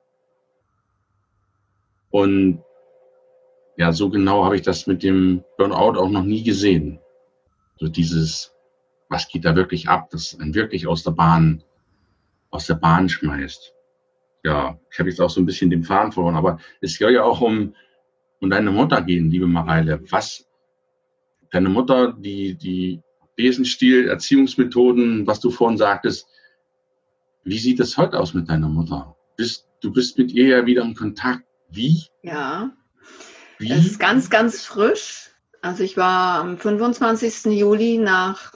[2.11, 2.63] Und
[3.77, 6.99] ja, so genau habe ich das mit dem Burnout auch noch nie gesehen.
[7.77, 8.55] So dieses,
[9.09, 11.63] was geht da wirklich ab, das einen wirklich aus der Bahn,
[12.51, 13.73] aus der Bahn schmeißt
[14.43, 17.23] ja, ich habe jetzt auch so ein bisschen den Faden verloren, aber es soll ja
[17.23, 17.75] auch um,
[18.39, 20.01] um deine Mutter gehen, liebe Mareile.
[20.09, 20.47] Was,
[21.51, 23.01] deine Mutter, die, die
[23.35, 26.27] Besenstil, Erziehungsmethoden, was du vorhin sagtest,
[27.43, 29.15] wie sieht es heute aus mit deiner Mutter?
[29.35, 31.43] Bist, du bist mit ihr ja wieder in Kontakt.
[31.69, 32.03] Wie?
[32.21, 32.71] Ja.
[33.57, 33.71] Wie?
[33.71, 35.29] Es ist ganz, ganz frisch.
[35.61, 37.45] Also ich war am 25.
[37.57, 38.53] Juli nach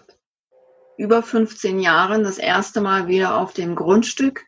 [0.97, 4.45] über 15 Jahren das erste Mal wieder auf dem Grundstück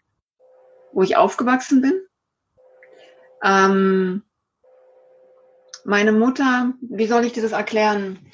[0.96, 2.02] wo ich aufgewachsen bin.
[3.44, 4.24] Ähm,
[5.84, 8.32] meine Mutter, wie soll ich dir das erklären?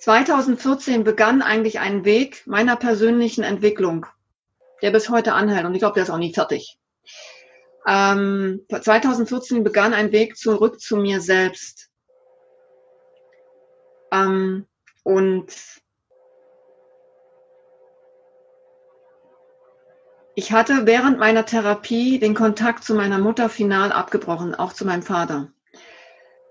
[0.00, 4.06] 2014 begann eigentlich ein Weg meiner persönlichen Entwicklung,
[4.82, 6.78] der bis heute anhält und ich glaube, der ist auch nie fertig.
[7.86, 11.90] Ähm, 2014 begann ein Weg zurück zu mir selbst.
[14.12, 14.66] Ähm,
[15.04, 15.54] und
[20.38, 25.02] Ich hatte während meiner Therapie den Kontakt zu meiner Mutter final abgebrochen, auch zu meinem
[25.02, 25.50] Vater.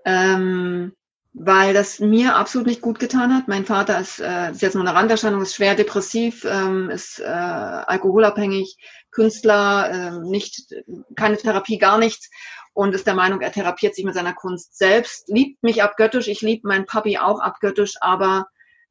[0.04, 0.92] ähm,
[1.34, 3.48] weil das mir absolut nicht gut getan hat.
[3.48, 7.24] Mein Vater ist, äh, ist jetzt nur eine Randerscheinung, ist schwer depressiv, ähm, ist äh,
[7.24, 8.78] alkoholabhängig,
[9.10, 10.74] Künstler, äh, nicht
[11.14, 12.30] keine Therapie, gar nichts
[12.72, 16.42] und ist der Meinung, er therapiert sich mit seiner Kunst selbst, liebt mich abgöttisch, ich
[16.42, 18.46] liebe meinen Papi auch abgöttisch, aber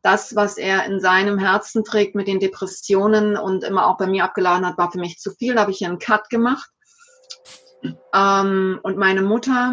[0.05, 4.23] das, was er in seinem Herzen trägt mit den Depressionen und immer auch bei mir
[4.23, 5.55] abgeladen hat, war für mich zu viel.
[5.55, 6.69] Da habe ich einen Cut gemacht.
[8.13, 9.71] Ähm, und meine Mutter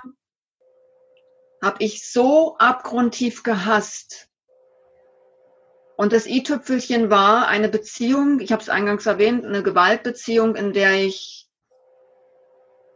[1.62, 4.28] habe ich so abgrundtief gehasst.
[5.98, 10.94] Und das i-Tüpfelchen war eine Beziehung, ich habe es eingangs erwähnt, eine Gewaltbeziehung, in der
[10.94, 11.46] ich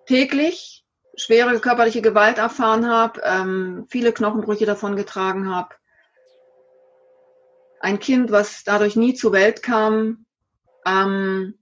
[0.06, 5.74] täglich schwere körperliche Gewalt erfahren habe, ähm, viele Knochenbrüche davon getragen habe.
[7.86, 10.26] Ein Kind, was dadurch nie zur Welt kam.
[10.84, 11.56] Ähm,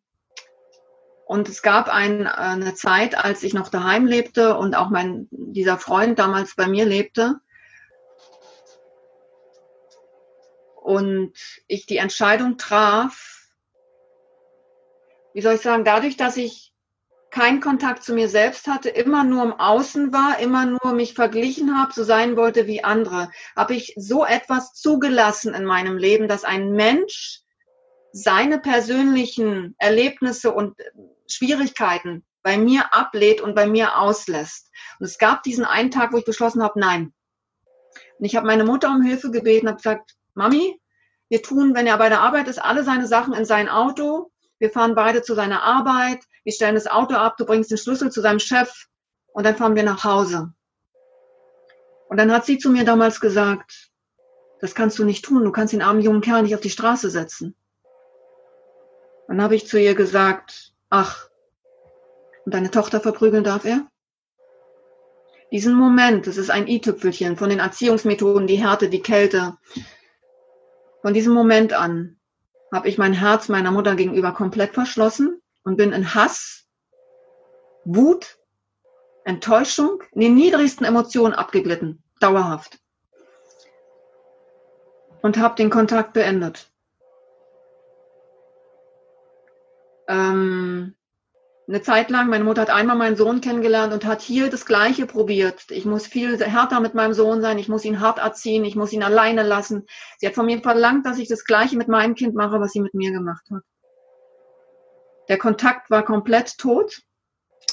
[1.27, 5.77] und es gab ein, eine Zeit, als ich noch daheim lebte und auch mein, dieser
[5.77, 7.41] Freund damals bei mir lebte.
[10.77, 11.35] Und
[11.67, 13.51] ich die Entscheidung traf,
[15.35, 16.74] wie soll ich sagen, dadurch, dass ich
[17.35, 21.77] keinen Kontakt zu mir selbst hatte, immer nur im Außen war, immer nur mich verglichen
[21.77, 26.45] habe, so sein wollte wie andere, habe ich so etwas zugelassen in meinem Leben, dass
[26.45, 27.41] ein Mensch
[28.13, 30.77] seine persönlichen Erlebnisse und
[31.27, 34.71] Schwierigkeiten bei mir ablehnt und bei mir auslässt.
[35.01, 37.13] Und es gab diesen einen Tag, wo ich beschlossen habe, nein.
[38.21, 40.81] Und ich habe meine Mutter um Hilfe gebeten, habe gesagt, Mami,
[41.29, 44.31] wir tun, wenn er bei der Arbeit ist, alle seine Sachen in sein Auto.
[44.59, 46.25] Wir fahren beide zu seiner Arbeit.
[46.45, 47.37] Wir stellen das Auto ab.
[47.37, 48.87] Du bringst den Schlüssel zu seinem Chef
[49.33, 50.53] und dann fahren wir nach Hause.
[52.09, 53.91] Und dann hat sie zu mir damals gesagt,
[54.61, 55.45] das kannst du nicht tun.
[55.45, 57.57] Du kannst den armen jungen Kerl nicht auf die Straße setzen.
[59.27, 61.29] Dann habe ich zu ihr gesagt, ach,
[62.45, 63.87] und deine Tochter verprügeln darf er?
[65.51, 69.57] Diesen Moment, das ist ein i-Tüpfelchen von den Erziehungsmethoden, die Härte, die Kälte.
[71.03, 72.19] Von diesem Moment an
[72.75, 76.67] habe ich mein Herz meiner Mutter gegenüber komplett verschlossen und bin in Hass,
[77.85, 78.39] Wut,
[79.25, 82.79] Enttäuschung, in den niedrigsten Emotionen abgeglitten, dauerhaft.
[85.23, 86.71] Und habe den Kontakt beendet.
[90.09, 90.95] ähm,
[91.67, 95.07] eine Zeit lang, meine Mutter hat einmal meinen Sohn kennengelernt und hat hier das Gleiche
[95.07, 95.65] probiert.
[95.71, 98.93] Ich muss viel härter mit meinem Sohn sein, ich muss ihn hart erziehen, ich muss
[98.93, 99.87] ihn alleine lassen.
[100.19, 102.81] Sie hat von mir verlangt, dass ich das Gleiche mit meinem Kind mache, was sie
[102.81, 103.63] mit mir gemacht hat.
[105.29, 107.01] Der Kontakt war komplett tot.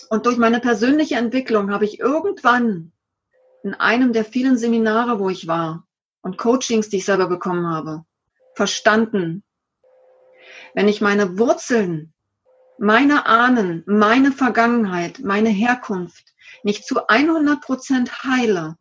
[0.09, 2.93] Und durch meine persönliche Entwicklung habe ich irgendwann
[3.63, 5.85] in einem der vielen Seminare, wo ich war
[6.21, 8.05] und Coachings, die ich selber bekommen habe,
[8.55, 9.43] verstanden,
[10.73, 12.13] wenn ich meine Wurzeln
[12.81, 18.75] meine Ahnen, meine Vergangenheit, meine Herkunft nicht zu 100 Prozent heile,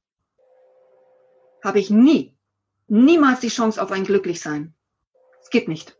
[1.62, 2.34] habe ich nie,
[2.88, 4.74] niemals die Chance auf ein Glücklichsein.
[5.42, 5.98] Es geht nicht.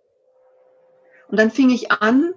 [1.28, 2.32] Und dann fing ich an,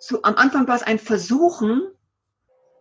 [0.00, 1.86] zu, am Anfang war es ein Versuchen,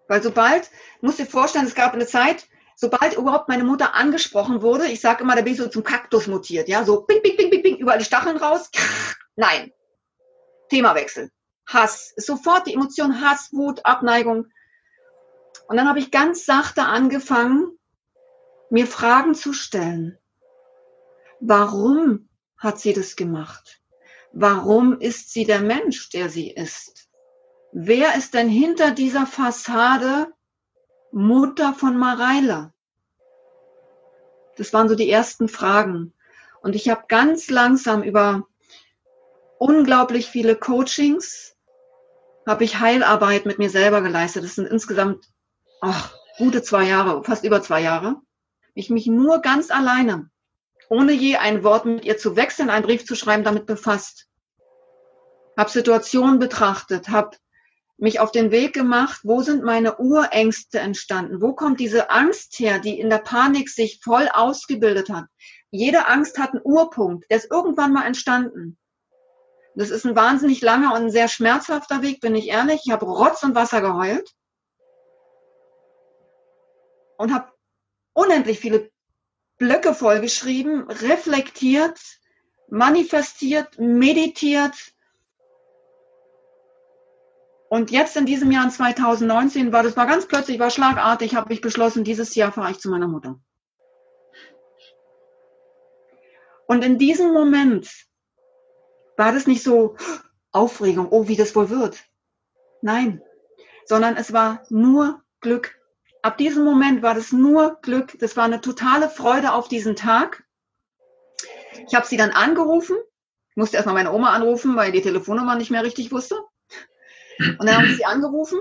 [0.08, 4.88] weil sobald, muss dir vorstellen, es gab eine Zeit, sobald überhaupt meine Mutter angesprochen wurde,
[4.88, 7.52] ich sage immer, da bin ich so zum Kaktus mutiert, ja, so bing, bing, bing,
[7.52, 8.72] bing, bing, überall die Stacheln raus.
[9.36, 9.72] Nein,
[10.70, 11.32] Themawechsel.
[11.66, 12.14] Hass.
[12.18, 14.48] Sofort die Emotion Hass, Wut, Abneigung.
[15.68, 17.78] Und dann habe ich ganz sachte angefangen,
[18.70, 20.18] mir Fragen zu stellen.
[21.40, 23.82] Warum hat sie das gemacht?
[24.32, 27.08] Warum ist sie der Mensch, der sie ist?
[27.72, 30.34] Wer ist denn hinter dieser Fassade
[31.12, 32.74] Mutter von Mareile?
[34.58, 36.14] Das waren so die ersten Fragen.
[36.62, 38.48] Und ich habe ganz langsam über
[39.64, 41.56] unglaublich viele Coachings,
[42.46, 44.44] habe ich Heilarbeit mit mir selber geleistet.
[44.44, 45.26] Das sind insgesamt
[45.80, 48.18] ach, gute zwei Jahre, fast über zwei Jahre.
[48.74, 50.30] Ich mich nur ganz alleine,
[50.90, 54.28] ohne je ein Wort mit ihr zu wechseln, einen Brief zu schreiben, damit befasst.
[55.56, 57.38] Hab Situationen betrachtet, hab
[57.98, 61.42] mich auf den Weg gemacht, wo sind meine Urängste entstanden?
[61.42, 65.28] Wo kommt diese Angst her, die in der Panik sich voll ausgebildet hat?
[65.72, 68.78] Jede Angst hat einen Urpunkt, der ist irgendwann mal entstanden.
[69.76, 72.82] Das ist ein wahnsinnig langer und ein sehr schmerzhafter Weg, bin ich ehrlich.
[72.86, 74.30] Ich habe Rotz und Wasser geheult
[77.18, 77.52] und habe
[78.14, 78.92] unendlich viele
[79.58, 82.00] Blöcke vollgeschrieben, reflektiert,
[82.70, 84.76] manifestiert, meditiert.
[87.70, 91.52] Und jetzt in diesem Jahr in 2019 war das war ganz plötzlich, war schlagartig, habe
[91.54, 93.40] ich beschlossen, dieses Jahr fahre ich zu meiner Mutter.
[96.68, 97.90] Und in diesem Moment
[99.18, 99.96] war das nicht so
[100.52, 102.04] Aufregung, oh, wie das wohl wird.
[102.82, 103.22] Nein,
[103.86, 105.76] sondern es war nur Glück.
[106.22, 108.18] ab diesem Moment war das nur Glück.
[108.20, 110.44] Das war eine totale Freude auf diesen Tag.
[111.88, 112.96] Ich habe sie dann angerufen.
[113.56, 116.36] Musste erstmal meine Oma anrufen, weil die Telefonnummer nicht mehr richtig wusste.
[117.40, 118.60] Und dann habe ich sie angerufen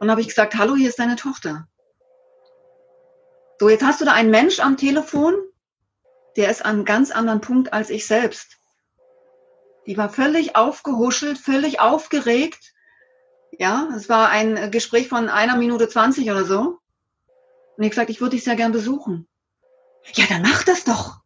[0.00, 1.68] und habe ich gesagt, hallo, hier ist deine Tochter.
[3.60, 5.34] So, jetzt hast du da einen Mensch am Telefon,
[6.36, 8.58] der ist an einem ganz anderen Punkt als ich selbst.
[9.86, 12.72] Die war völlig aufgehuschelt, völlig aufgeregt.
[13.58, 16.78] Ja, es war ein Gespräch von einer Minute zwanzig oder so.
[17.76, 19.28] Und ich gesagt, ich würde dich sehr gern besuchen.
[20.14, 21.18] Ja, dann mach das doch.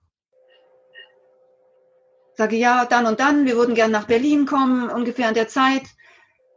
[2.35, 5.83] Sage, ja, dann und dann, wir würden gern nach Berlin kommen, ungefähr an der Zeit.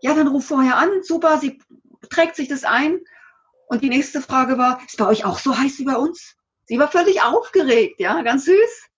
[0.02, 1.60] Ja, dann ruf vorher an, super, sie
[2.10, 3.00] trägt sich das ein.
[3.68, 6.36] Und die nächste Frage war, ist bei euch auch so heiß wie bei uns?
[6.66, 8.90] Sie war völlig aufgeregt, ja, ganz süß.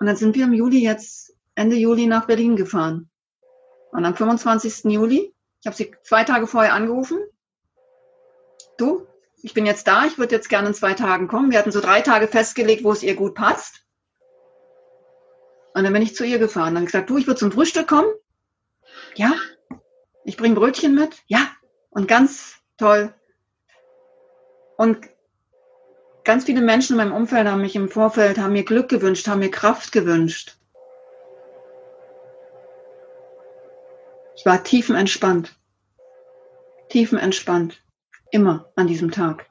[0.00, 3.10] Und dann sind wir im Juli jetzt, Ende Juli nach Berlin gefahren.
[3.90, 4.84] Und am 25.
[4.92, 7.18] Juli, ich habe sie zwei Tage vorher angerufen.
[8.78, 9.06] Du,
[9.42, 11.50] ich bin jetzt da, ich würde jetzt gerne in zwei Tagen kommen.
[11.50, 13.84] Wir hatten so drei Tage festgelegt, wo es ihr gut passt.
[15.74, 16.74] Und dann bin ich zu ihr gefahren.
[16.74, 18.10] Dann gesagt, du, ich würde zum Frühstück kommen.
[19.14, 19.32] Ja.
[20.24, 21.22] Ich bringe Brötchen mit.
[21.26, 21.48] Ja.
[21.90, 23.14] Und ganz toll.
[24.76, 25.08] Und
[26.24, 29.40] ganz viele Menschen in meinem Umfeld haben mich im Vorfeld, haben mir Glück gewünscht, haben
[29.40, 30.56] mir Kraft gewünscht.
[34.34, 35.54] Ich war tiefenentspannt.
[36.88, 37.82] Tiefenentspannt.
[38.30, 39.46] Immer an diesem Tag.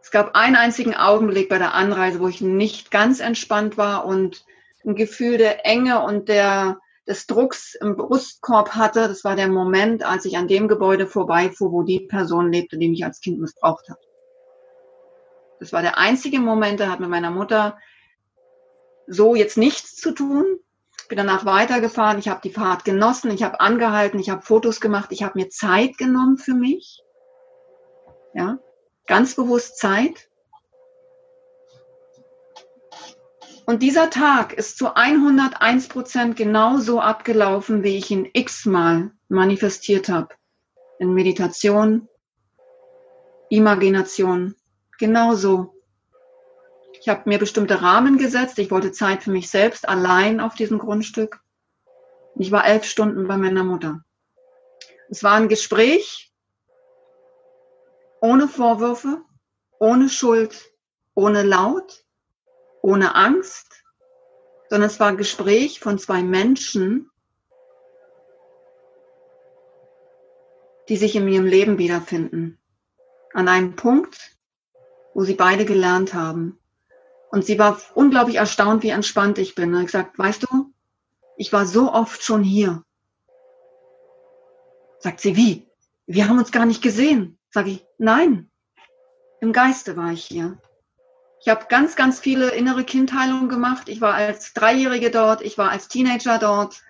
[0.00, 4.44] Es gab einen einzigen Augenblick bei der Anreise, wo ich nicht ganz entspannt war und
[4.84, 9.08] ein Gefühl der Enge und der, des Drucks im Brustkorb hatte.
[9.08, 12.88] Das war der Moment, als ich an dem Gebäude vorbeifuhr, wo die Person lebte, die
[12.88, 13.98] mich als Kind missbraucht hat.
[15.60, 17.76] Das war der einzige Moment, der hat mit meiner Mutter
[19.08, 20.60] so jetzt nichts zu tun.
[21.08, 25.10] Bin danach weitergefahren, ich habe die Fahrt genossen, ich habe angehalten, ich habe Fotos gemacht,
[25.10, 27.02] ich habe mir Zeit genommen für mich.
[28.34, 28.58] Ja,
[29.06, 30.28] ganz bewusst Zeit.
[33.64, 40.08] Und dieser Tag ist zu 101 Prozent genau so abgelaufen, wie ich ihn x-mal manifestiert
[40.08, 40.34] habe.
[40.98, 42.08] In Meditation,
[43.50, 44.54] Imagination,
[44.98, 45.77] Genauso.
[47.08, 48.58] Ich habe mir bestimmte Rahmen gesetzt.
[48.58, 51.40] Ich wollte Zeit für mich selbst allein auf diesem Grundstück.
[52.36, 54.04] Ich war elf Stunden bei meiner Mutter.
[55.08, 56.30] Es war ein Gespräch
[58.20, 59.22] ohne Vorwürfe,
[59.80, 60.70] ohne Schuld,
[61.14, 62.04] ohne Laut,
[62.82, 63.82] ohne Angst,
[64.68, 67.10] sondern es war ein Gespräch von zwei Menschen,
[70.90, 72.58] die sich in ihrem Leben wiederfinden.
[73.32, 74.36] An einem Punkt,
[75.14, 76.57] wo sie beide gelernt haben.
[77.30, 79.74] Und sie war unglaublich erstaunt, wie entspannt ich bin.
[79.76, 80.72] Ich gesagt, weißt du,
[81.36, 82.82] ich war so oft schon hier.
[84.98, 85.68] Sagt sie, wie?
[86.06, 87.38] Wir haben uns gar nicht gesehen.
[87.50, 88.50] Sag ich, nein,
[89.40, 90.58] im Geiste war ich hier.
[91.40, 93.88] Ich habe ganz, ganz viele innere Kindheilungen gemacht.
[93.88, 96.82] Ich war als Dreijährige dort, ich war als Teenager dort,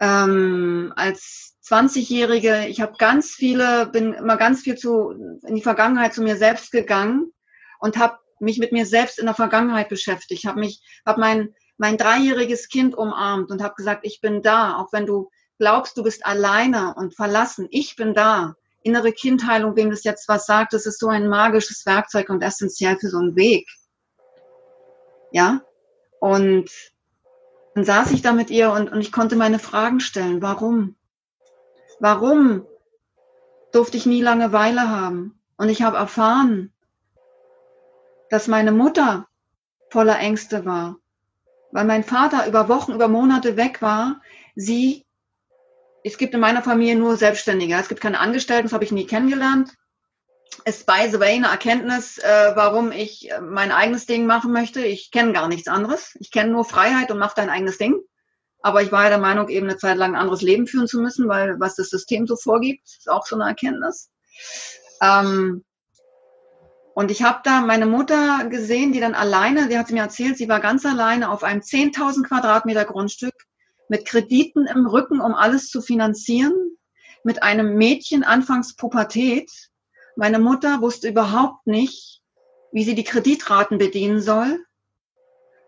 [0.00, 6.14] ähm, als 20-Jährige, ich habe ganz viele, bin immer ganz viel zu, in die Vergangenheit
[6.14, 7.32] zu mir selbst gegangen
[7.78, 11.96] und habe mich mit mir selbst in der Vergangenheit beschäftigt, habe mich, habe mein, mein
[11.96, 16.24] dreijähriges Kind umarmt und habe gesagt, ich bin da, auch wenn du glaubst, du bist
[16.26, 18.54] alleine und verlassen, ich bin da.
[18.82, 22.96] Innere Kindheilung, wem das jetzt was sagt, das ist so ein magisches Werkzeug und essentiell
[22.98, 23.68] für so einen Weg.
[25.32, 25.62] Ja?
[26.20, 26.70] Und
[27.74, 30.40] dann saß ich da mit ihr und, und ich konnte meine Fragen stellen.
[30.40, 30.96] Warum?
[31.98, 32.64] Warum
[33.72, 35.42] durfte ich nie Langeweile haben?
[35.56, 36.72] Und ich habe erfahren,
[38.30, 39.26] dass meine Mutter
[39.90, 40.96] voller Ängste war,
[41.72, 44.20] weil mein Vater über Wochen, über Monate weg war.
[44.54, 45.06] Sie,
[46.02, 49.06] es gibt in meiner Familie nur Selbstständige, es gibt keine Angestellten, das habe ich nie
[49.06, 49.72] kennengelernt
[50.64, 54.84] ist by the way eine Erkenntnis, äh, warum ich äh, mein eigenes Ding machen möchte.
[54.84, 56.16] Ich kenne gar nichts anderes.
[56.18, 58.00] Ich kenne nur Freiheit und mach dein eigenes Ding.
[58.62, 61.00] Aber ich war ja der Meinung, eben eine Zeit lang ein anderes Leben führen zu
[61.00, 64.10] müssen, weil was das System so vorgibt, ist auch so eine Erkenntnis.
[65.00, 65.64] Ähm,
[66.96, 70.48] und ich habe da meine Mutter gesehen, die dann alleine, die hat mir erzählt, sie
[70.48, 73.34] war ganz alleine auf einem 10.000 Quadratmeter Grundstück
[73.90, 76.54] mit Krediten im Rücken, um alles zu finanzieren,
[77.22, 79.50] mit einem Mädchen anfangs Pubertät,
[80.16, 82.22] meine Mutter wusste überhaupt nicht,
[82.72, 84.64] wie sie die Kreditraten bedienen soll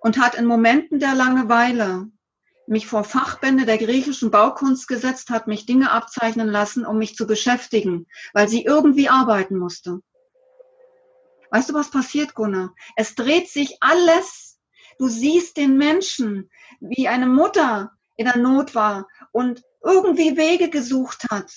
[0.00, 2.06] und hat in Momenten der Langeweile
[2.66, 7.26] mich vor Fachbände der griechischen Baukunst gesetzt, hat mich Dinge abzeichnen lassen, um mich zu
[7.26, 10.00] beschäftigen, weil sie irgendwie arbeiten musste.
[11.50, 12.74] Weißt du, was passiert, Gunnar?
[12.96, 14.58] Es dreht sich alles.
[14.98, 21.24] Du siehst den Menschen, wie eine Mutter in der Not war und irgendwie Wege gesucht
[21.30, 21.50] hat,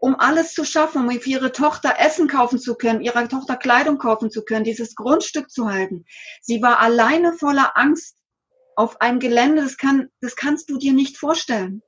[0.00, 3.98] um alles zu schaffen, um für ihre Tochter Essen kaufen zu können, ihrer Tochter Kleidung
[3.98, 6.06] kaufen zu können, dieses Grundstück zu halten.
[6.40, 8.16] Sie war alleine voller Angst
[8.74, 11.82] auf einem Gelände, das, kann, das kannst du dir nicht vorstellen.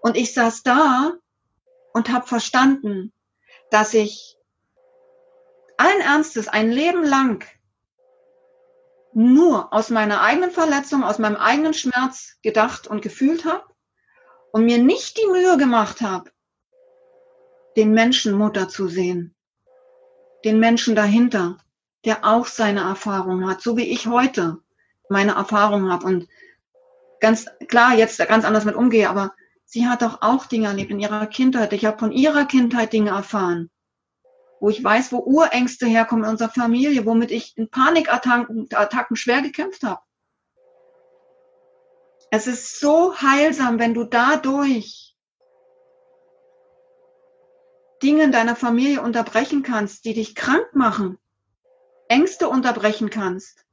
[0.00, 1.12] Und ich saß da
[1.92, 3.12] und habe verstanden,
[3.70, 4.36] dass ich
[5.76, 7.44] allen Ernstes ein Leben lang
[9.14, 13.64] nur aus meiner eigenen Verletzung, aus meinem eigenen Schmerz gedacht und gefühlt habe
[14.52, 16.30] und mir nicht die Mühe gemacht habe,
[17.76, 19.34] den Menschen Mutter zu sehen,
[20.44, 21.58] den Menschen dahinter,
[22.04, 24.58] der auch seine Erfahrungen hat, so wie ich heute
[25.08, 26.28] meine Erfahrungen habe und
[27.20, 31.00] ganz klar jetzt ganz anders mit umgehe, aber sie hat doch auch Dinge erlebt in
[31.00, 31.72] ihrer Kindheit.
[31.72, 33.70] Ich habe von ihrer Kindheit Dinge erfahren,
[34.62, 39.42] wo ich weiß, wo Urängste herkommen in unserer Familie, womit ich in Panikattacken Attacken schwer
[39.42, 40.00] gekämpft habe.
[42.30, 45.16] Es ist so heilsam, wenn du dadurch
[48.04, 51.18] Dinge in deiner Familie unterbrechen kannst, die dich krank machen,
[52.06, 53.64] Ängste unterbrechen kannst.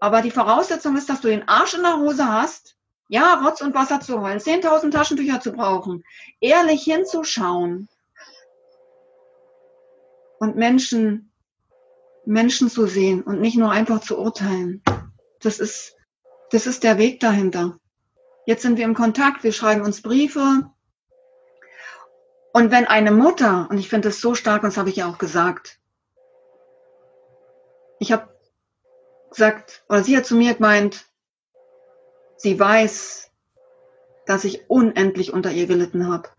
[0.00, 2.78] Aber die Voraussetzung ist, dass du den Arsch in der Hose hast,
[3.08, 6.04] ja, Rotz und Wasser zu holen, 10.000 Taschentücher zu brauchen,
[6.40, 7.90] ehrlich hinzuschauen
[10.42, 11.30] und Menschen,
[12.24, 14.82] Menschen zu sehen und nicht nur einfach zu urteilen.
[15.38, 15.94] Das ist,
[16.50, 17.78] das ist der Weg dahinter.
[18.44, 20.68] Jetzt sind wir im Kontakt, wir schreiben uns Briefe.
[22.52, 25.08] Und wenn eine Mutter, und ich finde das so stark, und das habe ich ja
[25.08, 25.78] auch gesagt,
[28.00, 28.28] ich habe
[29.30, 31.06] gesagt, oder sie hat zu mir gemeint,
[32.36, 33.30] sie weiß,
[34.26, 36.30] dass ich unendlich unter ihr gelitten habe.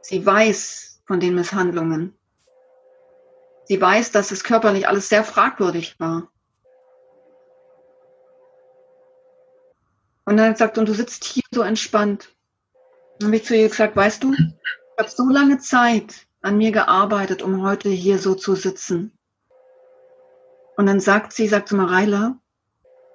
[0.00, 2.16] Sie weiß von den Misshandlungen.
[3.66, 6.28] Sie weiß, dass es körperlich alles sehr fragwürdig war.
[10.24, 12.34] Und dann hat sie gesagt, und du sitzt hier so entspannt.
[13.18, 16.70] Dann habe ich zu ihr gesagt, weißt du, ich habe so lange Zeit an mir
[16.70, 19.16] gearbeitet, um heute hier so zu sitzen.
[20.76, 22.38] Und dann sagt sie, sagt zu Mareila,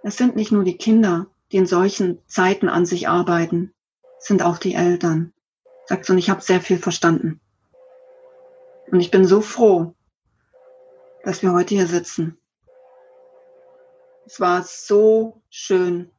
[0.03, 3.73] es sind nicht nur die Kinder, die in solchen Zeiten an sich arbeiten,
[4.19, 5.33] es sind auch die Eltern.
[5.85, 7.39] Sagt sie, und ich habe sehr viel verstanden.
[8.91, 9.93] Und ich bin so froh,
[11.23, 12.37] dass wir heute hier sitzen.
[14.25, 16.11] Es war so schön.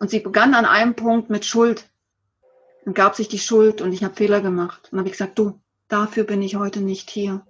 [0.00, 1.88] Und sie begann an einem Punkt mit Schuld
[2.84, 4.88] und gab sich die Schuld und ich habe Fehler gemacht.
[4.90, 7.46] Und habe ich gesagt, du, dafür bin ich heute nicht hier.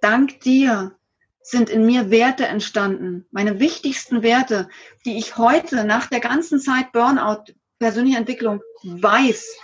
[0.00, 0.96] Dank dir
[1.42, 4.68] sind in mir Werte entstanden, meine wichtigsten Werte,
[5.04, 9.54] die ich heute nach der ganzen Zeit Burnout, persönliche Entwicklung weiß.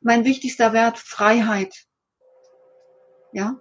[0.00, 1.74] Mein wichtigster Wert, Freiheit.
[3.32, 3.58] Ja.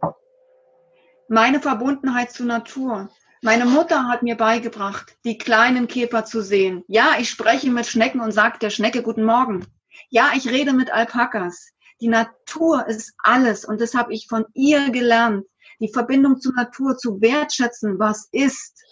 [1.33, 3.09] Meine Verbundenheit zur Natur.
[3.41, 6.83] Meine Mutter hat mir beigebracht, die kleinen Käfer zu sehen.
[6.89, 9.65] Ja, ich spreche mit Schnecken und sage der Schnecke Guten Morgen.
[10.09, 11.69] Ja, ich rede mit Alpakas.
[12.01, 15.45] Die Natur ist alles und das habe ich von ihr gelernt.
[15.79, 18.83] Die Verbindung zur Natur zu wertschätzen, was ist.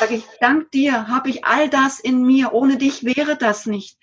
[0.00, 2.54] Sag ich, dank dir habe ich all das in mir.
[2.54, 3.98] Ohne dich wäre das nicht.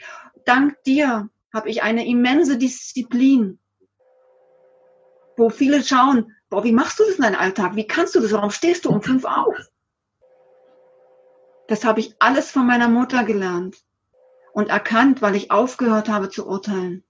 [0.45, 3.59] Dank dir habe ich eine immense Disziplin,
[5.35, 7.75] wo viele schauen, boah, wie machst du das in deinem Alltag?
[7.75, 8.31] Wie kannst du das?
[8.31, 9.55] Warum stehst du um fünf auf?
[11.67, 13.77] Das habe ich alles von meiner Mutter gelernt
[14.53, 17.03] und erkannt, weil ich aufgehört habe zu urteilen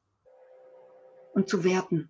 [1.34, 2.10] und zu werten.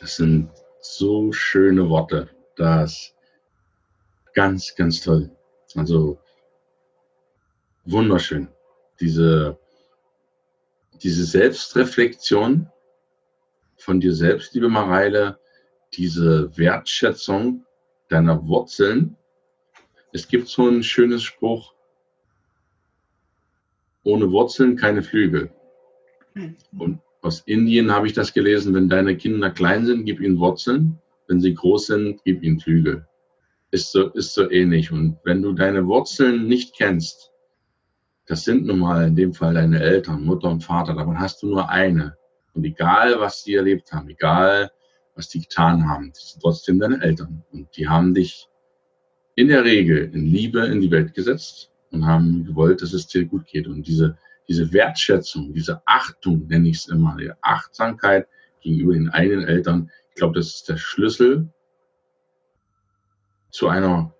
[0.00, 0.50] Das sind
[0.80, 2.28] so schöne Worte.
[2.56, 3.14] Das
[4.34, 5.30] ganz, ganz toll.
[5.76, 6.18] Also
[7.84, 8.48] wunderschön.
[9.00, 9.58] Diese
[11.02, 12.68] diese Selbstreflexion
[13.76, 15.38] von dir selbst, liebe Mareile,
[15.94, 17.64] diese Wertschätzung
[18.08, 19.16] deiner Wurzeln.
[20.12, 21.74] Es gibt so ein schönes Spruch,
[24.04, 25.50] ohne Wurzeln keine Flügel.
[26.34, 26.56] Hm.
[26.78, 31.00] Und aus Indien habe ich das gelesen, wenn deine Kinder klein sind, gib ihnen Wurzeln,
[31.26, 33.06] wenn sie groß sind, gib ihnen Flügel.
[33.70, 34.92] Ist so, ist so ähnlich.
[34.92, 37.32] Und wenn du deine Wurzeln nicht kennst,
[38.26, 41.48] das sind nun mal in dem Fall deine Eltern, Mutter und Vater, davon hast du
[41.48, 42.16] nur eine.
[42.54, 44.70] Und egal, was die erlebt haben, egal,
[45.14, 47.44] was die getan haben, die sind trotzdem deine Eltern.
[47.52, 48.48] Und die haben dich
[49.34, 53.24] in der Regel in Liebe in die Welt gesetzt und haben gewollt, dass es dir
[53.24, 53.66] gut geht.
[53.66, 54.16] Und diese,
[54.48, 58.26] diese Wertschätzung, diese Achtung, nenne ich es immer, die Achtsamkeit
[58.60, 61.48] gegenüber den eigenen Eltern, ich glaube, das ist der Schlüssel
[63.50, 64.13] zu einer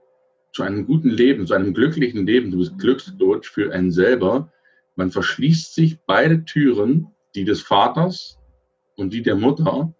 [0.54, 4.52] zu einem guten Leben, zu einem glücklichen Leben, du bist Glückscoach für einen selber.
[4.94, 8.38] Man verschließt sich beide Türen, die des Vaters
[8.94, 9.92] und die der Mutter,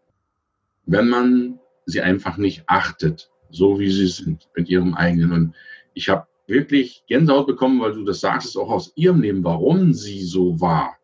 [0.87, 5.33] wenn man sie einfach nicht achtet, so wie sie sind, mit ihrem eigenen.
[5.33, 5.55] Und
[5.93, 10.23] ich habe wirklich Gänsehaut bekommen, weil du das sagst, auch aus ihrem Leben, warum sie
[10.23, 10.97] so war.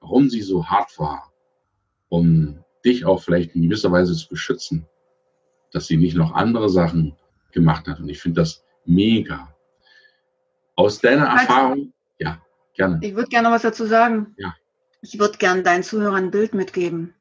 [0.00, 1.32] warum sie so hart war,
[2.08, 4.86] um dich auch vielleicht in gewisser Weise zu beschützen,
[5.72, 7.14] dass sie nicht noch andere Sachen
[7.52, 8.00] gemacht hat.
[8.00, 9.54] Und ich finde das mega.
[10.74, 12.40] Aus deiner also, Erfahrung, ja,
[12.74, 12.98] gerne.
[13.02, 14.34] Ich würde gerne noch was dazu sagen.
[14.38, 14.54] Ja.
[15.02, 17.14] Ich würde gerne deinen Zuhörern ein Bild mitgeben.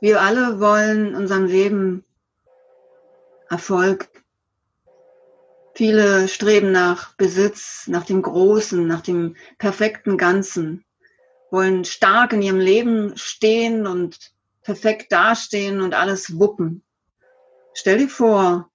[0.00, 2.04] Wir alle wollen in unserem Leben
[3.48, 4.08] Erfolg.
[5.74, 10.84] Viele streben nach Besitz, nach dem Großen, nach dem perfekten Ganzen,
[11.50, 16.82] wollen stark in ihrem Leben stehen und perfekt dastehen und alles wuppen.
[17.74, 18.70] Stell dir vor,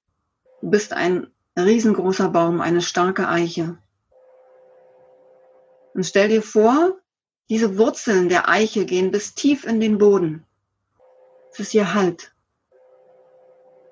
[0.62, 1.28] du bist ein
[1.58, 3.78] riesengroßer Baum, eine starke Eiche.
[5.94, 6.98] Und stell dir vor,
[7.50, 10.46] diese Wurzeln der Eiche gehen bis tief in den Boden.
[11.52, 12.34] Es ist ihr Halt.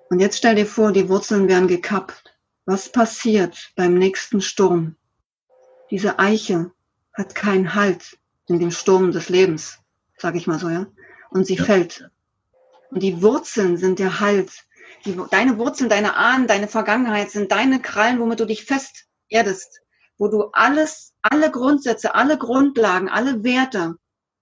[0.09, 2.37] Und jetzt stell dir vor, die Wurzeln werden gekappt.
[2.65, 4.95] Was passiert beim nächsten Sturm?
[5.91, 6.71] Diese Eiche
[7.13, 9.79] hat keinen Halt in dem Sturm des Lebens,
[10.17, 10.87] sage ich mal so, ja.
[11.29, 11.63] Und sie ja.
[11.63, 12.09] fällt.
[12.91, 14.51] Und die Wurzeln sind der Halt.
[15.05, 19.81] Die, deine Wurzeln, deine Ahnen, deine Vergangenheit sind deine Krallen, womit du dich fest erdest,
[20.17, 23.95] wo du alles, alle Grundsätze, alle Grundlagen, alle Werte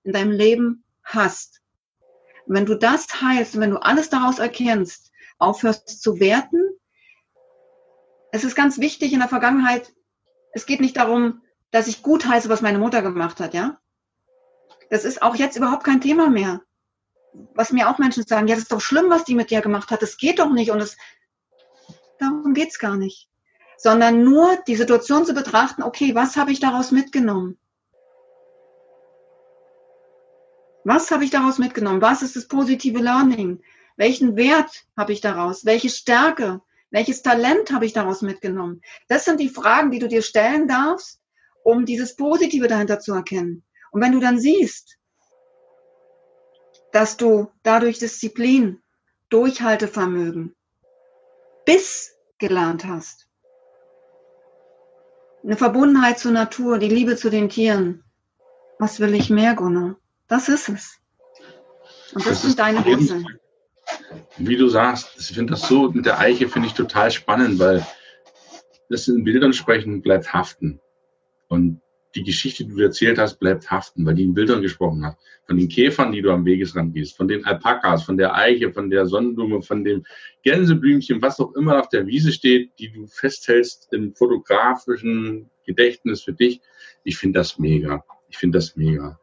[0.03, 1.61] in deinem Leben hast.
[2.45, 6.61] Und wenn du das heilst und wenn du alles daraus erkennst, aufhörst zu werten.
[8.31, 9.93] Es ist ganz wichtig in der Vergangenheit,
[10.53, 11.41] es geht nicht darum,
[11.71, 13.79] dass ich gut heiße, was meine Mutter gemacht hat, ja.
[14.89, 16.61] Das ist auch jetzt überhaupt kein Thema mehr.
[17.53, 19.91] Was mir auch Menschen sagen, ja, das ist doch schlimm, was die mit dir gemacht
[19.91, 20.97] hat, das geht doch nicht und es,
[22.19, 23.29] darum geht's gar nicht.
[23.77, 27.57] Sondern nur die Situation zu betrachten, okay, was habe ich daraus mitgenommen?
[30.83, 32.01] Was habe ich daraus mitgenommen?
[32.01, 33.61] Was ist das positive Learning?
[33.97, 35.65] Welchen Wert habe ich daraus?
[35.65, 36.61] Welche Stärke?
[36.91, 38.81] Welches Talent habe ich daraus mitgenommen?
[39.09, 41.19] Das sind die Fragen, die du dir stellen darfst,
[41.63, 43.63] um dieses Positive dahinter zu erkennen.
[43.91, 44.96] Und wenn du dann siehst,
[46.91, 48.81] dass du dadurch Disziplin,
[49.29, 50.55] Durchhaltevermögen,
[51.65, 53.27] Biss gelernt hast,
[55.43, 58.03] eine Verbundenheit zur Natur, die Liebe zu den Tieren,
[58.79, 59.97] was will ich mehr, Gunnar?
[60.27, 60.97] Das ist es.
[62.13, 63.39] Und das, das sind deine Wurzeln
[64.37, 67.85] wie du sagst, ich finde das so mit der Eiche finde ich total spannend, weil
[68.89, 70.79] das in Bildern sprechen bleibt haften.
[71.49, 71.81] Und
[72.17, 75.17] die Geschichte, die du erzählt hast, bleibt haften, weil die in Bildern gesprochen hat.
[75.45, 78.89] Von den Käfern, die du am Wegesrand gehst, von den Alpakas, von der Eiche, von
[78.89, 80.03] der Sonnenblume, von dem
[80.43, 86.33] Gänseblümchen, was auch immer auf der Wiese steht, die du festhältst im fotografischen Gedächtnis für
[86.33, 86.61] dich.
[87.03, 88.03] Ich finde das mega.
[88.29, 89.19] Ich finde das mega.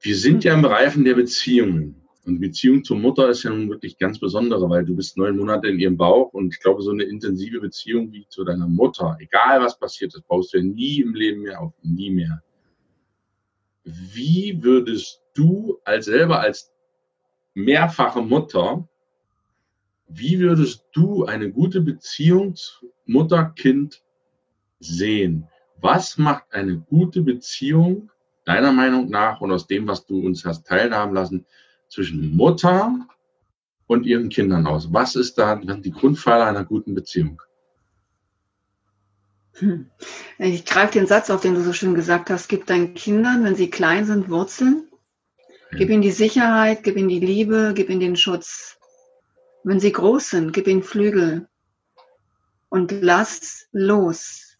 [0.00, 2.01] Wir sind ja im Reifen der Beziehungen.
[2.24, 5.68] Und Beziehung zur Mutter ist ja nun wirklich ganz besondere, weil du bist neun Monate
[5.68, 9.60] in ihrem Bauch und ich glaube, so eine intensive Beziehung wie zu deiner Mutter, egal
[9.60, 12.42] was passiert, das baust du ja nie im Leben mehr auf, nie mehr.
[13.84, 16.72] Wie würdest du als selber als
[17.54, 18.88] mehrfache Mutter,
[20.06, 22.54] wie würdest du eine gute Beziehung
[23.06, 24.02] Mutter-Kind
[24.78, 25.48] sehen?
[25.80, 28.12] Was macht eine gute Beziehung
[28.44, 31.46] deiner Meinung nach und aus dem, was du uns hast teilhaben lassen,
[31.92, 33.06] zwischen Mutter
[33.86, 34.92] und ihren Kindern aus?
[34.92, 37.42] Was ist da die Grundpfeiler einer guten Beziehung?
[39.58, 39.90] Hm.
[40.38, 42.48] Ich greife den Satz auf, den du so schön gesagt hast.
[42.48, 44.88] Gib deinen Kindern, wenn sie klein sind, Wurzeln.
[45.72, 48.78] Gib ihnen die Sicherheit, gib ihnen die Liebe, gib ihnen den Schutz.
[49.62, 51.48] Wenn sie groß sind, gib ihnen Flügel.
[52.70, 54.56] Und lass los.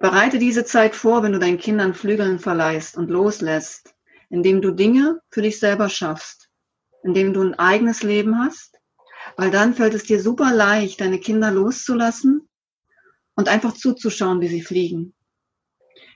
[0.00, 3.94] Bereite diese Zeit vor, wenn du deinen Kindern Flügeln verleihst und loslässt
[4.30, 6.48] indem du Dinge für dich selber schaffst,
[7.02, 8.78] indem du ein eigenes Leben hast,
[9.36, 12.48] weil dann fällt es dir super leicht, deine Kinder loszulassen
[13.34, 15.14] und einfach zuzuschauen, wie sie fliegen.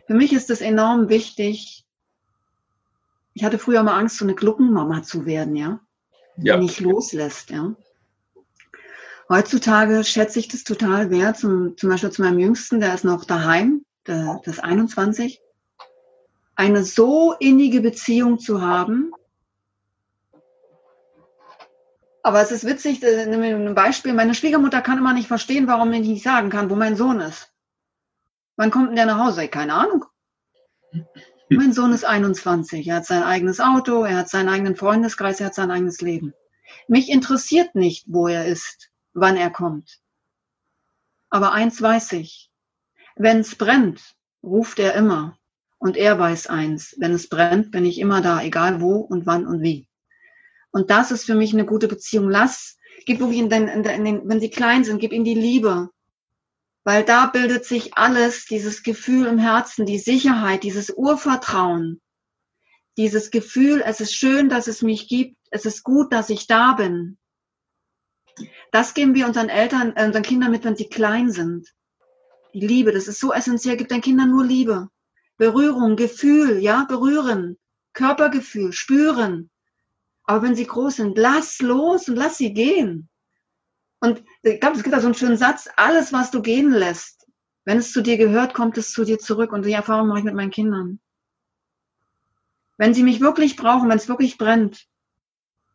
[0.06, 1.84] Für mich ist es enorm wichtig.
[3.34, 5.80] Ich hatte früher mal Angst, so eine Gluckenmama zu werden, ja,
[6.36, 6.56] ja.
[6.56, 7.74] die nicht loslässt, ja.
[9.28, 13.24] Heutzutage schätze ich das total wert, zum, zum Beispiel zu meinem Jüngsten, der ist noch
[13.24, 15.41] daheim, der, der ist 21
[16.54, 19.12] eine so innige Beziehung zu haben.
[22.22, 26.06] Aber es ist witzig, äh, ein Beispiel, meine Schwiegermutter kann immer nicht verstehen, warum ich
[26.06, 27.52] nicht sagen kann, wo mein Sohn ist.
[28.56, 29.48] Wann kommt denn der nach Hause?
[29.48, 30.04] Keine Ahnung.
[31.48, 35.46] Mein Sohn ist 21, er hat sein eigenes Auto, er hat seinen eigenen Freundeskreis, er
[35.46, 36.32] hat sein eigenes Leben.
[36.88, 40.00] Mich interessiert nicht, wo er ist, wann er kommt.
[41.28, 42.50] Aber eins weiß ich,
[43.16, 45.38] wenn es brennt, ruft er immer.
[45.82, 49.48] Und er weiß eins, wenn es brennt, bin ich immer da, egal wo und wann
[49.48, 49.88] und wie.
[50.70, 52.30] Und das ist für mich eine gute Beziehung.
[52.30, 55.90] Lass, gib wirklich in den, in den, wenn sie klein sind, gib ihnen die Liebe.
[56.84, 62.00] Weil da bildet sich alles, dieses Gefühl im Herzen, die Sicherheit, dieses Urvertrauen,
[62.96, 66.74] dieses Gefühl, es ist schön, dass es mich gibt, es ist gut, dass ich da
[66.74, 67.18] bin.
[68.70, 71.74] Das geben wir unseren Eltern, äh, unseren Kindern mit, wenn sie klein sind.
[72.54, 74.88] Die Liebe, das ist so essentiell, gibt deinen Kindern nur Liebe.
[75.36, 77.58] Berührung, Gefühl, ja, berühren,
[77.92, 79.50] Körpergefühl, spüren.
[80.24, 83.08] Aber wenn sie groß sind, lass los und lass sie gehen.
[84.00, 87.28] Und ich glaube, es gibt da so einen schönen Satz, alles, was du gehen lässt,
[87.64, 89.52] wenn es zu dir gehört, kommt es zu dir zurück.
[89.52, 91.00] Und die Erfahrung mache ich mit meinen Kindern.
[92.78, 94.86] Wenn sie mich wirklich brauchen, wenn es wirklich brennt,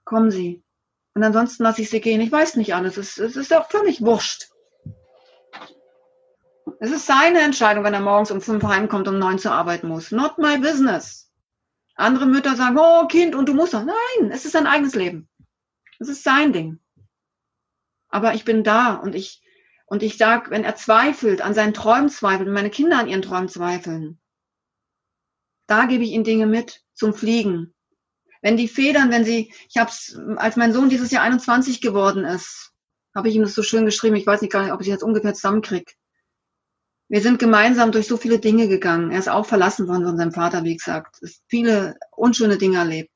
[0.04, 0.64] kommen sie.
[1.14, 2.22] Und ansonsten lasse ich sie gehen.
[2.22, 2.98] Ich weiß nicht alles.
[2.98, 4.50] Es, ist auch völlig wurscht.
[6.80, 9.84] Es ist seine Entscheidung, wenn er morgens um fünf heimkommt und um neun zur Arbeit
[9.84, 10.12] muss.
[10.12, 11.32] Not my business.
[11.96, 13.84] Andere Mütter sagen, oh Kind, und du musst doch.
[13.84, 15.28] Nein, es ist sein eigenes Leben.
[16.00, 16.80] Es ist sein Ding.
[18.10, 19.42] Aber ich bin da und ich,
[19.86, 23.50] und ich sag, wenn er zweifelt, an seinen Träumen zweifelt, meine Kinder an ihren Träumen
[23.50, 24.20] zweifeln,
[25.66, 27.74] da gebe ich ihnen Dinge mit zum Fliegen.
[28.42, 32.24] Wenn die Federn, wenn sie, ich habe es, als mein Sohn dieses Jahr 21 geworden
[32.24, 32.72] ist,
[33.16, 35.04] habe ich ihm das so schön geschrieben, ich weiß nicht gar nicht, ob ich jetzt
[35.04, 35.92] ungefähr zusammenkriege.
[37.10, 39.12] Wir sind gemeinsam durch so viele Dinge gegangen.
[39.12, 41.22] Er ist auch verlassen worden von seinem Vater, wie gesagt.
[41.22, 43.12] Es viele unschöne Dinge erlebt.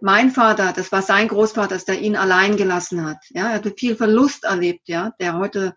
[0.00, 3.18] Mein Vater, das war sein Großvater, der ihn allein gelassen hat.
[3.30, 5.74] Ja, er hat viel Verlust erlebt, ja, der heute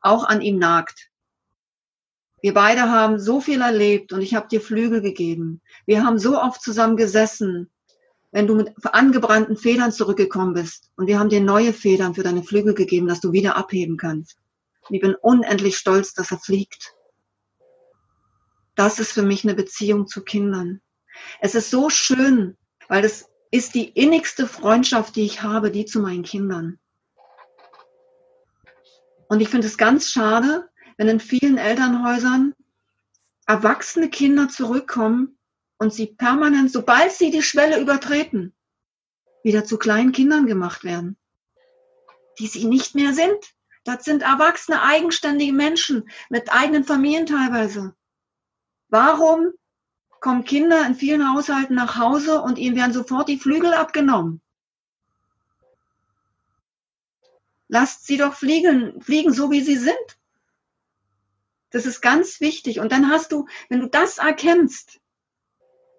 [0.00, 1.08] auch an ihm nagt.
[2.42, 5.62] Wir beide haben so viel erlebt und ich habe dir Flügel gegeben.
[5.86, 7.70] Wir haben so oft zusammen gesessen,
[8.32, 12.42] wenn du mit angebrannten Federn zurückgekommen bist und wir haben dir neue Federn für deine
[12.42, 14.41] Flügel gegeben, dass du wieder abheben kannst.
[14.90, 16.94] Ich bin unendlich stolz, dass er fliegt.
[18.74, 20.80] Das ist für mich eine Beziehung zu Kindern.
[21.40, 22.56] Es ist so schön,
[22.88, 26.78] weil es ist die innigste Freundschaft, die ich habe, die zu meinen Kindern.
[29.28, 32.54] Und ich finde es ganz schade, wenn in vielen Elternhäusern
[33.46, 35.38] erwachsene Kinder zurückkommen
[35.78, 38.54] und sie permanent, sobald sie die Schwelle übertreten,
[39.42, 41.16] wieder zu kleinen Kindern gemacht werden,
[42.38, 43.54] die sie nicht mehr sind.
[43.84, 47.94] Das sind erwachsene, eigenständige Menschen mit eigenen Familien teilweise.
[48.88, 49.52] Warum
[50.20, 54.40] kommen Kinder in vielen Haushalten nach Hause und ihnen werden sofort die Flügel abgenommen?
[57.68, 60.18] Lasst sie doch fliegen, fliegen so wie sie sind.
[61.70, 62.80] Das ist ganz wichtig.
[62.80, 65.00] Und dann hast du, wenn du das erkennst,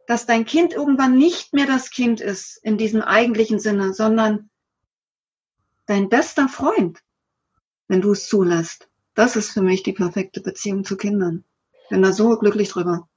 [0.05, 4.49] dass dein Kind irgendwann nicht mehr das Kind ist in diesem eigentlichen Sinne, sondern
[5.85, 7.01] dein bester Freund,
[7.93, 8.89] wenn du es zulässt.
[9.13, 11.43] Das ist für mich die perfekte Beziehung zu Kindern.
[11.83, 13.07] Ich bin da so glücklich drüber.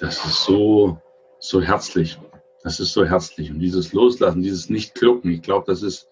[0.00, 1.02] Das ist so,
[1.38, 2.18] so herzlich.
[2.62, 3.50] Das ist so herzlich.
[3.50, 6.08] Und dieses Loslassen, dieses Nicht-Klucken, ich glaube, das ist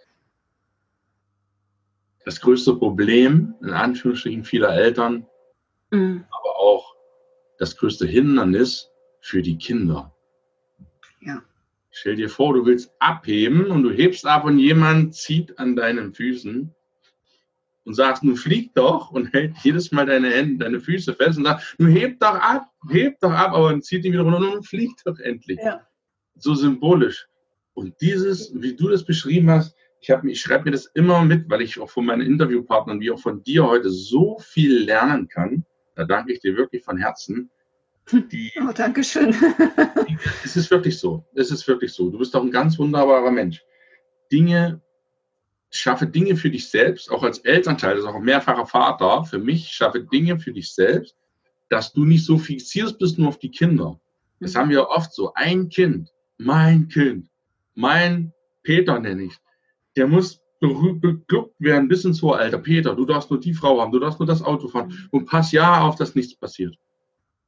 [2.27, 5.27] das größte Problem, in Anführungsstrichen, vieler Eltern,
[5.91, 6.27] mhm.
[6.29, 6.95] aber auch
[7.57, 10.15] das größte Hindernis für die Kinder.
[11.23, 11.43] Ja.
[11.91, 16.13] Stell dir vor, du willst abheben und du hebst ab und jemand zieht an deinen
[16.13, 16.75] Füßen
[17.85, 21.45] und sagst, nun flieg doch und hält jedes Mal deine Hände, deine Füße fest und
[21.45, 24.67] sagt, nun heb doch ab, heb doch ab, aber dann zieht ihn wieder runter und
[24.67, 25.59] flieg doch endlich.
[25.63, 25.87] Ja.
[26.37, 27.27] So symbolisch.
[27.75, 31.63] Und dieses, wie du das beschrieben hast, ich, ich schreibe mir das immer mit, weil
[31.63, 35.65] ich auch von meinen Interviewpartnern wie auch von dir heute so viel lernen kann.
[35.95, 37.51] Da danke ich dir wirklich von Herzen.
[38.13, 39.35] Die, oh, danke schön.
[40.45, 41.25] es ist wirklich so.
[41.35, 42.11] Es ist wirklich so.
[42.11, 43.63] Du bist doch ein ganz wunderbarer Mensch.
[44.31, 44.83] Dinge,
[45.77, 49.25] schaffe Dinge für dich selbst, auch als Elternteil, das ist auch ein mehrfacher Vater.
[49.25, 51.17] Für mich schaffe Dinge für dich selbst,
[51.69, 54.01] dass du nicht so fixiert bist nur auf die Kinder.
[54.41, 54.59] Das mhm.
[54.59, 55.33] haben wir oft so.
[55.35, 57.29] Ein Kind, mein Kind,
[57.75, 59.39] mein Peter nenne ich
[59.97, 62.59] der muss beglückt werden bis ins hohe Alter.
[62.59, 65.53] Peter, du darfst nur die Frau haben, du darfst nur das Auto fahren und pass
[65.53, 66.77] ja auf, dass nichts passiert.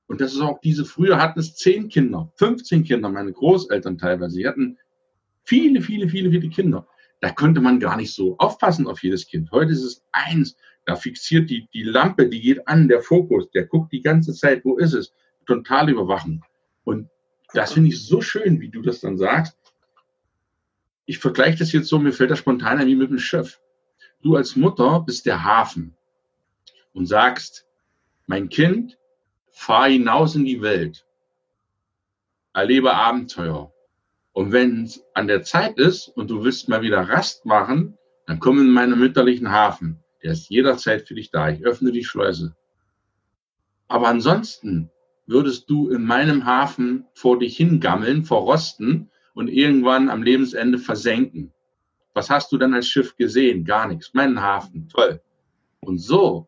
[0.06, 4.34] Und das ist auch diese, früher hatten es zehn Kinder, 15 Kinder, meine Großeltern teilweise,
[4.34, 4.78] sie hatten
[5.44, 6.86] viele, viele, viele, viele Kinder.
[7.20, 9.50] Da konnte man gar nicht so aufpassen auf jedes Kind.
[9.50, 13.66] Heute ist es eins, da fixiert die, die Lampe, die geht an, der Fokus, der
[13.66, 15.12] guckt die ganze Zeit, wo ist es?
[15.46, 16.42] Total überwachen.
[16.84, 17.08] Und
[17.52, 19.56] das finde ich so schön, wie du das dann sagst
[21.06, 23.60] ich vergleiche das jetzt so, mir fällt das spontan ein wie mit dem Schiff.
[24.22, 25.96] Du als Mutter bist der Hafen
[26.92, 27.66] und sagst,
[28.26, 28.98] mein Kind,
[29.52, 31.06] fahr hinaus in die Welt,
[32.52, 33.72] erlebe Abenteuer.
[34.36, 38.38] Und wenn es an der Zeit ist und du willst mal wieder Rast machen, dann
[38.38, 40.04] komm in meinen mütterlichen Hafen.
[40.22, 41.48] Der ist jederzeit für dich da.
[41.48, 42.54] Ich öffne die Schleuse.
[43.88, 44.90] Aber ansonsten
[45.26, 51.54] würdest du in meinem Hafen vor dich hingammeln, verrosten und irgendwann am Lebensende versenken.
[52.12, 53.64] Was hast du dann als Schiff gesehen?
[53.64, 54.12] Gar nichts.
[54.12, 55.22] Meinen Hafen, toll.
[55.80, 56.46] Und so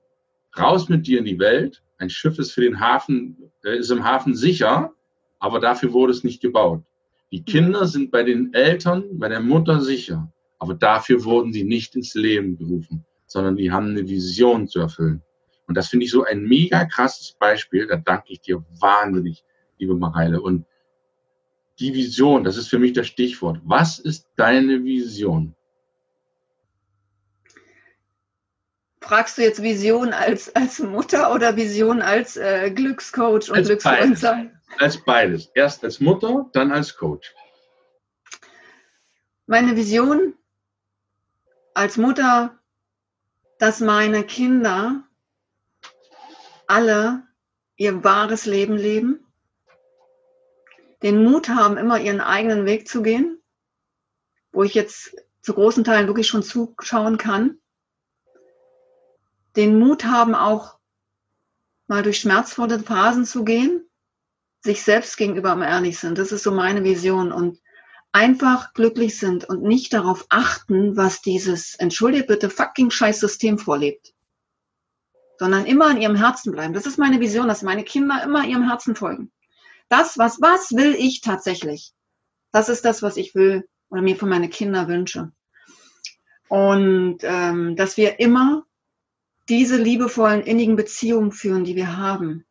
[0.59, 1.83] raus mit dir in die Welt.
[1.97, 4.93] Ein Schiff ist für den Hafen, äh, ist im Hafen sicher,
[5.39, 6.83] aber dafür wurde es nicht gebaut.
[7.31, 11.95] Die Kinder sind bei den Eltern, bei der Mutter sicher, aber dafür wurden sie nicht
[11.95, 15.23] ins Leben gerufen, sondern die haben eine Vision zu erfüllen.
[15.67, 17.87] Und das finde ich so ein mega krasses Beispiel.
[17.87, 19.45] Da danke ich dir wahnsinnig,
[19.79, 20.41] liebe Mareile.
[20.41, 20.65] Und
[21.79, 23.61] die Vision, das ist für mich das Stichwort.
[23.65, 25.55] Was ist deine Vision?
[29.01, 34.19] Fragst du jetzt Vision als, als Mutter oder Vision als äh, Glückscoach und Glücksfreund
[34.77, 35.51] Als beides.
[35.55, 37.35] Erst als Mutter, dann als Coach.
[39.47, 40.35] Meine Vision
[41.75, 42.59] als Mutter,
[43.59, 45.05] dass meine Kinder
[46.67, 47.23] alle
[47.77, 49.25] ihr wahres Leben leben,
[51.03, 53.41] den Mut haben, immer ihren eigenen Weg zu gehen,
[54.53, 57.59] wo ich jetzt zu großen Teilen wirklich schon zuschauen kann,
[59.57, 60.79] den Mut haben, auch
[61.87, 63.88] mal durch schmerzvolle Phasen zu gehen,
[64.61, 66.19] sich selbst gegenüber am ehrlich sind.
[66.19, 67.61] Das ist so meine Vision und
[68.13, 74.15] einfach glücklich sind und nicht darauf achten, was dieses, entschuldigt bitte, fucking scheiß System vorlebt.
[75.39, 76.75] Sondern immer an ihrem Herzen bleiben.
[76.75, 79.31] Das ist meine Vision, dass meine Kinder immer ihrem Herzen folgen.
[79.89, 81.93] Das, was, was will ich tatsächlich?
[82.51, 85.33] Das ist das, was ich will oder mir von meinen Kindern wünsche.
[86.49, 88.67] Und ähm, dass wir immer
[89.49, 92.45] diese liebevollen, innigen Beziehungen führen, die wir haben.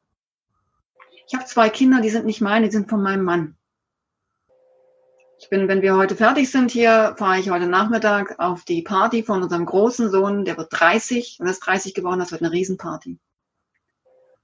[1.28, 3.58] Ich habe zwei Kinder, die sind nicht meine, die sind von meinem Mann.
[5.40, 9.24] Ich bin, wenn wir heute fertig sind hier, fahre ich heute Nachmittag auf die Party
[9.24, 13.20] von unserem großen Sohn, der wird 30 und ist 30 geworden, das wird eine Riesenparty.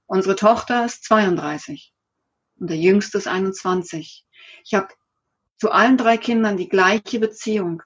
[0.06, 1.94] Unsere Tochter ist 32
[2.60, 4.26] und der jüngste ist 21.
[4.64, 4.88] Ich habe
[5.56, 7.82] zu allen drei Kindern die gleiche Beziehung,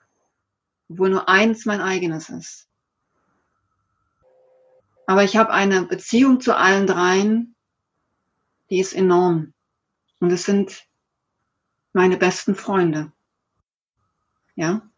[0.91, 2.69] obwohl nur eins mein eigenes ist.
[5.07, 7.55] Aber ich habe eine Beziehung zu allen dreien,
[8.71, 9.55] die ist enorm.
[10.21, 10.87] Und es sind
[11.93, 13.13] meine besten Freunde.
[14.57, 14.89] Ja,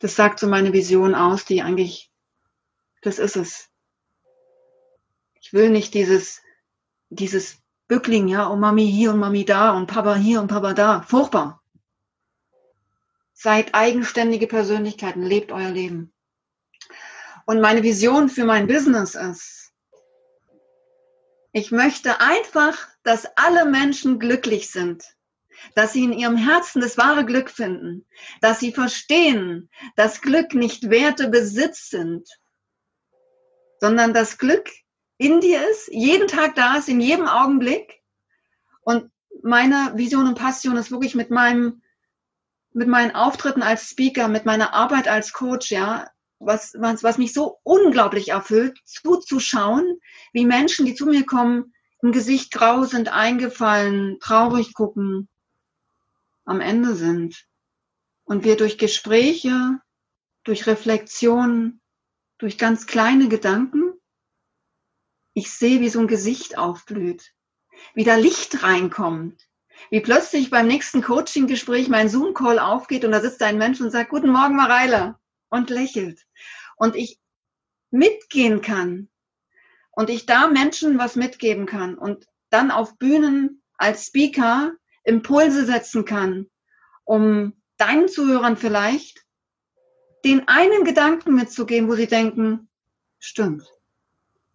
[0.00, 2.10] das sagt so meine Vision aus, die eigentlich,
[3.02, 3.68] das ist es.
[5.40, 6.40] Ich will nicht dieses,
[7.10, 11.02] dieses Bückling, ja, und Mami hier und Mami da und Papa hier und Papa da.
[11.02, 11.62] Furchtbar.
[13.32, 16.12] Seid eigenständige Persönlichkeiten, lebt euer Leben.
[17.46, 19.59] Und meine Vision für mein Business ist,
[21.52, 25.04] ich möchte einfach, dass alle Menschen glücklich sind,
[25.74, 28.06] dass sie in ihrem Herzen das wahre Glück finden,
[28.40, 32.28] dass sie verstehen, dass Glück nicht Werte Besitz sind,
[33.80, 34.70] sondern das Glück
[35.18, 38.00] in dir ist, jeden Tag da ist, in jedem Augenblick.
[38.82, 39.10] Und
[39.42, 41.82] meine Vision und Passion ist wirklich mit meinem,
[42.72, 46.08] mit meinen Auftritten als Speaker, mit meiner Arbeit als Coach, ja,
[46.40, 50.00] was, was, was mich so unglaublich erfüllt, zuzuschauen,
[50.32, 55.28] wie Menschen, die zu mir kommen, im Gesicht grau sind, eingefallen, traurig gucken,
[56.44, 57.46] am Ende sind.
[58.24, 59.78] Und wir durch Gespräche,
[60.44, 61.80] durch Reflexion,
[62.38, 63.92] durch ganz kleine Gedanken
[65.34, 67.32] ich sehe, wie so ein Gesicht aufblüht,
[67.94, 69.48] wie da Licht reinkommt,
[69.90, 74.10] wie plötzlich beim nächsten Coaching-Gespräch mein Zoom-Call aufgeht und da sitzt ein Mensch und sagt,
[74.10, 75.19] guten Morgen, Mareile,
[75.50, 76.26] und lächelt.
[76.76, 77.20] Und ich
[77.90, 79.08] mitgehen kann
[79.90, 84.72] und ich da Menschen was mitgeben kann und dann auf Bühnen als Speaker
[85.04, 86.48] Impulse setzen kann,
[87.04, 89.24] um deinen Zuhörern vielleicht
[90.24, 92.68] den einen Gedanken mitzugeben, wo sie denken,
[93.18, 93.66] stimmt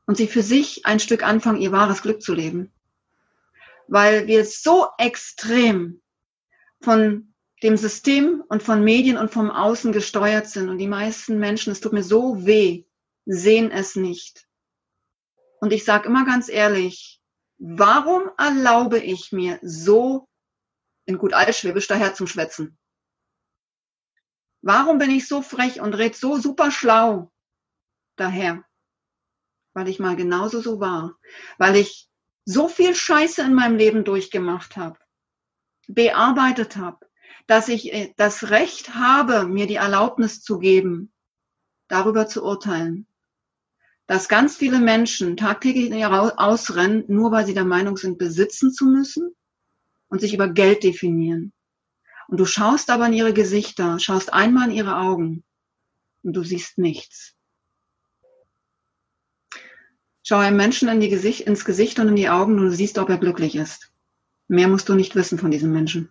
[0.05, 2.71] und sie für sich ein Stück anfangen, ihr wahres Glück zu leben.
[3.87, 6.01] Weil wir so extrem
[6.81, 7.33] von
[7.65, 11.81] dem System und von Medien und vom Außen gesteuert sind und die meisten Menschen, es
[11.81, 12.85] tut mir so weh,
[13.25, 14.47] sehen es nicht.
[15.59, 17.21] Und ich sage immer ganz ehrlich,
[17.57, 20.29] warum erlaube ich mir so
[21.05, 22.77] in gut Altschwäbisch daher zum Schwätzen?
[24.61, 27.31] Warum bin ich so frech und red so super schlau
[28.15, 28.63] daher?
[29.75, 31.19] weil ich mal genauso so war,
[31.57, 32.09] weil ich
[32.45, 34.97] so viel Scheiße in meinem Leben durchgemacht habe,
[35.87, 37.05] bearbeitet habe,
[37.47, 41.11] dass ich äh, das Recht habe, mir die Erlaubnis zu geben,
[41.87, 43.07] darüber zu urteilen.
[44.07, 49.35] Dass ganz viele Menschen tagtäglich ausrennen, nur weil sie der Meinung sind, besitzen zu müssen
[50.09, 51.53] und sich über Geld definieren.
[52.27, 55.43] Und du schaust aber in ihre Gesichter, schaust einmal in ihre Augen
[56.23, 57.35] und du siehst nichts.
[60.23, 63.09] Schau einem Menschen in Gesicht, ins Gesicht und in die Augen und du siehst, ob
[63.09, 63.91] er glücklich ist.
[64.47, 66.09] Mehr musst du nicht wissen von diesem Menschen.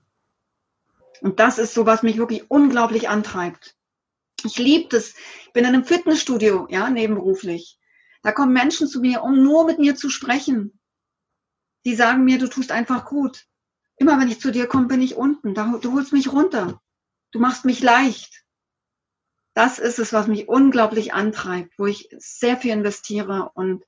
[1.20, 3.76] Und das ist so, was mich wirklich unglaublich antreibt.
[4.44, 5.14] Ich liebe das.
[5.46, 7.78] Ich bin in einem Fitnessstudio, ja, nebenberuflich.
[8.22, 10.78] Da kommen Menschen zu mir, um nur mit mir zu sprechen.
[11.84, 13.44] Die sagen mir, du tust einfach gut.
[13.96, 15.54] Immer wenn ich zu dir komme, bin ich unten.
[15.54, 16.80] Du holst mich runter.
[17.32, 18.44] Du machst mich leicht.
[19.54, 23.84] Das ist es, was mich unglaublich antreibt, wo ich sehr viel investiere und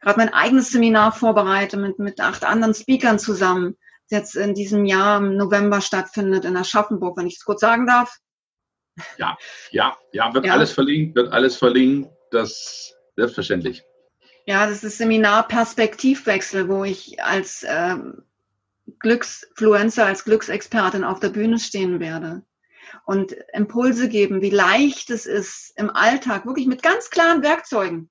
[0.00, 3.76] gerade mein eigenes Seminar vorbereite mit, mit acht anderen Speakern zusammen,
[4.12, 8.16] jetzt in diesem Jahr im November stattfindet in Aschaffenburg, wenn ich es kurz sagen darf.
[9.16, 9.36] Ja,
[9.70, 10.52] ja, ja, wird ja.
[10.52, 13.82] alles verlinkt, wird alles verlinkt, das selbstverständlich.
[14.46, 18.22] Ja, das ist Seminar Perspektivwechsel, wo ich als ähm,
[18.98, 22.42] Glücksfluencer, als Glücksexpertin auf der Bühne stehen werde
[23.06, 28.10] und Impulse geben, wie leicht es ist im Alltag, wirklich mit ganz klaren Werkzeugen.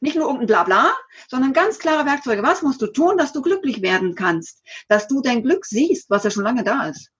[0.00, 0.94] Nicht nur irgendein Blabla,
[1.28, 2.42] sondern ganz klare Werkzeuge.
[2.42, 4.62] Was musst du tun, dass du glücklich werden kannst?
[4.88, 7.10] Dass du dein Glück siehst, was ja schon lange da ist.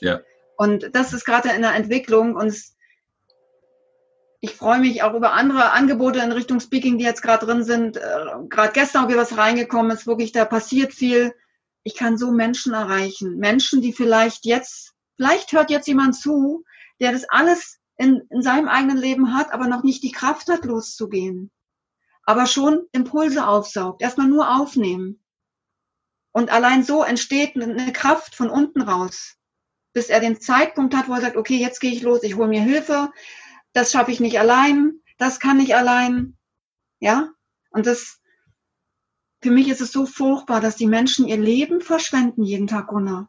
[0.00, 0.20] Ja.
[0.56, 2.54] Und das ist gerade in der Entwicklung und
[4.44, 7.96] ich freue mich auch über andere Angebote in Richtung Speaking, die jetzt gerade drin sind.
[7.96, 11.32] Äh, gerade gestern wieder was reingekommen ist, wirklich, da passiert viel.
[11.84, 13.38] Ich kann so Menschen erreichen.
[13.38, 16.64] Menschen, die vielleicht jetzt, vielleicht hört jetzt jemand zu,
[17.00, 20.64] der das alles in, in seinem eigenen Leben hat, aber noch nicht die Kraft hat,
[20.64, 21.50] loszugehen
[22.24, 24.02] aber schon Impulse aufsaugt.
[24.02, 25.22] Erstmal nur aufnehmen.
[26.32, 29.36] Und allein so entsteht eine Kraft von unten raus,
[29.92, 32.48] bis er den Zeitpunkt hat, wo er sagt, okay, jetzt gehe ich los, ich hole
[32.48, 33.10] mir Hilfe,
[33.74, 36.38] das schaffe ich nicht allein, das kann ich allein.
[37.00, 37.30] Ja?
[37.70, 38.20] Und das,
[39.42, 43.28] für mich ist es so furchtbar, dass die Menschen ihr Leben verschwenden jeden Tag, Gunnar.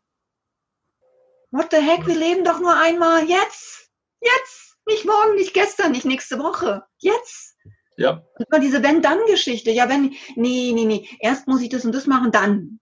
[1.52, 3.92] What the heck, wir leben doch nur einmal, jetzt,
[4.22, 7.53] jetzt, nicht morgen, nicht gestern, nicht nächste Woche, jetzt.
[7.98, 8.24] Ja.
[8.38, 9.72] Immer diese Wenn-Dann-Geschichte.
[9.72, 12.80] Ja, wenn, nee, nee, nee, erst muss ich das und das machen, dann.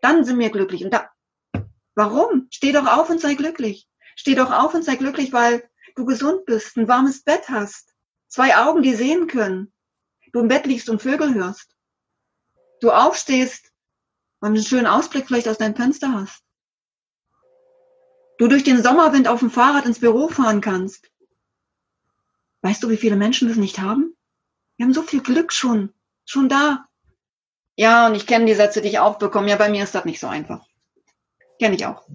[0.00, 0.84] Dann sind wir glücklich.
[0.84, 1.10] Und da,
[1.94, 2.46] warum?
[2.50, 3.88] Steh doch auf und sei glücklich.
[4.16, 7.94] Steh doch auf und sei glücklich, weil du gesund bist, ein warmes Bett hast,
[8.28, 9.72] zwei Augen, die sehen können,
[10.32, 11.74] du im Bett liegst und Vögel hörst,
[12.80, 13.72] du aufstehst
[14.40, 16.42] und einen schönen Ausblick vielleicht aus deinem Fenster hast,
[18.38, 21.10] du durch den Sommerwind auf dem Fahrrad ins Büro fahren kannst.
[22.62, 24.13] Weißt du, wie viele Menschen das nicht haben?
[24.76, 25.92] Wir haben so viel Glück schon,
[26.24, 26.88] schon da.
[27.76, 29.48] Ja, und ich kenne die Sätze, die ich auch bekomme.
[29.48, 30.66] Ja, bei mir ist das nicht so einfach.
[31.58, 32.06] Kenne ich auch.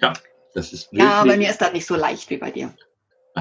[0.00, 0.12] Ja,
[0.54, 0.88] das ist.
[0.92, 2.74] Ja, bei mir ist das nicht so leicht wie bei dir.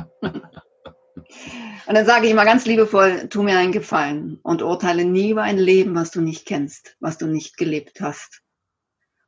[1.88, 5.44] Und dann sage ich immer ganz liebevoll, tu mir einen Gefallen und urteile nie über
[5.44, 8.42] ein Leben, was du nicht kennst, was du nicht gelebt hast.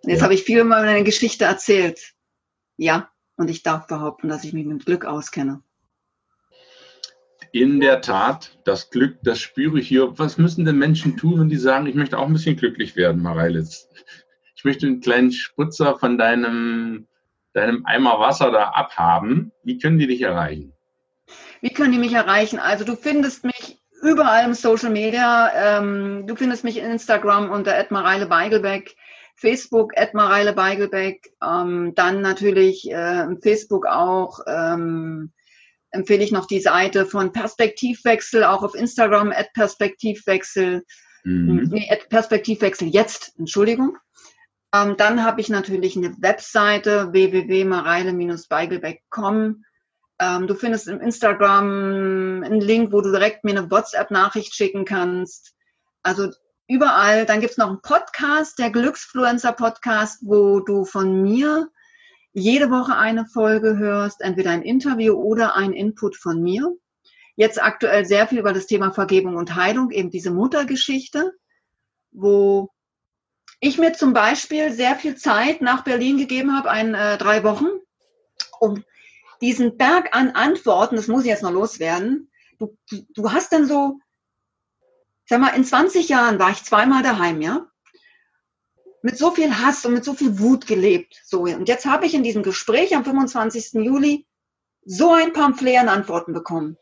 [0.03, 0.23] Und jetzt ja.
[0.25, 2.13] habe ich viel über meine Geschichte erzählt.
[2.75, 5.63] Ja, und ich darf behaupten, dass ich mich mit Glück auskenne
[7.51, 10.17] in der Tat, das Glück, das spüre ich hier.
[10.19, 13.21] Was müssen denn Menschen tun, wenn die sagen, ich möchte auch ein bisschen glücklich werden,
[13.21, 13.87] Mareilitz?
[14.55, 17.07] Ich möchte einen kleinen Spritzer von deinem,
[17.53, 19.51] deinem Eimer Wasser da abhaben.
[19.63, 20.73] Wie können die dich erreichen?
[21.61, 22.59] Wie können die mich erreichen?
[22.59, 25.51] Also du findest mich überall im Social Media.
[25.53, 28.95] Ähm, du findest mich in Instagram unter Mareile Beigelbeck,
[29.35, 35.31] Facebook Mareile Beigelbeck, ähm, dann natürlich äh, Facebook auch ähm,
[35.91, 40.83] empfehle ich noch die Seite von Perspektivwechsel, auch auf Instagram, at Perspektivwechsel,
[41.23, 41.69] mhm.
[41.71, 43.97] nee, at Perspektivwechsel jetzt, Entschuldigung.
[44.73, 49.63] Ähm, dann habe ich natürlich eine Webseite www.mareile-beigelbeck.com.
[50.19, 55.53] Ähm, du findest im Instagram einen Link, wo du direkt mir eine WhatsApp-Nachricht schicken kannst.
[56.03, 56.31] Also
[56.67, 57.25] überall.
[57.25, 61.69] Dann gibt es noch einen Podcast, der Glücksfluencer Podcast, wo du von mir
[62.33, 66.75] jede Woche eine Folge hörst, entweder ein Interview oder ein Input von mir.
[67.35, 71.33] Jetzt aktuell sehr viel über das Thema Vergebung und Heilung, eben diese Muttergeschichte,
[72.11, 72.69] wo
[73.59, 77.67] ich mir zum Beispiel sehr viel Zeit nach Berlin gegeben habe, ein, äh, drei Wochen,
[78.59, 78.83] um
[79.41, 83.99] diesen Berg an Antworten, das muss ich jetzt noch loswerden, du, du hast dann so,
[85.25, 87.67] sag mal, in 20 Jahren war ich zweimal daheim, ja?
[89.01, 91.21] Mit so viel Hass und mit so viel Wut gelebt.
[91.25, 93.73] So, und jetzt habe ich in diesem Gespräch am 25.
[93.83, 94.25] Juli
[94.85, 96.77] so ein Pamphlet an Antworten bekommen.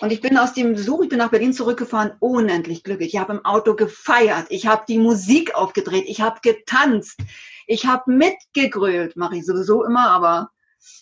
[0.00, 3.14] Und ich bin aus dem Besuch, ich bin nach Berlin zurückgefahren, unendlich glücklich.
[3.14, 7.20] Ich habe im Auto gefeiert, ich habe die Musik aufgedreht, ich habe getanzt,
[7.68, 9.16] ich habe mitgegrölt.
[9.16, 10.50] Mache ich sowieso immer, aber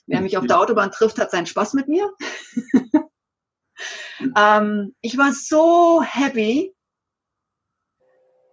[0.06, 2.12] wer mich auf der Autobahn trifft, hat seinen Spaß mit mir.
[4.36, 6.74] ähm, ich war so happy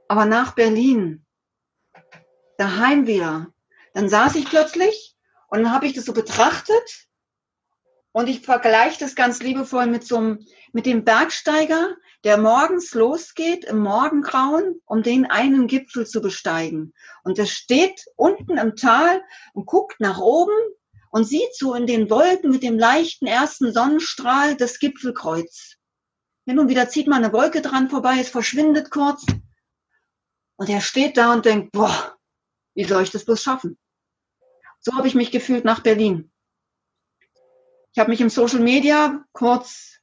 [0.08, 1.26] aber nach Berlin,
[2.58, 3.54] daheim wieder,
[3.94, 5.16] dann saß ich plötzlich
[5.50, 7.08] und dann habe ich das so betrachtet
[8.12, 13.64] und ich vergleiche das ganz liebevoll mit so einem, mit dem Bergsteiger, der morgens losgeht
[13.66, 16.94] im Morgengrauen, um den einen Gipfel zu besteigen.
[17.24, 19.22] Und der steht unten im Tal
[19.54, 20.56] und guckt nach oben
[21.12, 25.76] und sieht so in den Wolken mit dem leichten ersten Sonnenstrahl das Gipfelkreuz.
[26.46, 29.26] Hin und wieder zieht mal eine Wolke dran vorbei, es verschwindet kurz.
[30.58, 32.18] Und er steht da und denkt, boah,
[32.74, 33.78] wie soll ich das bloß schaffen?
[34.80, 36.32] So habe ich mich gefühlt nach Berlin.
[37.94, 40.00] Ich habe mich im Social Media kurz,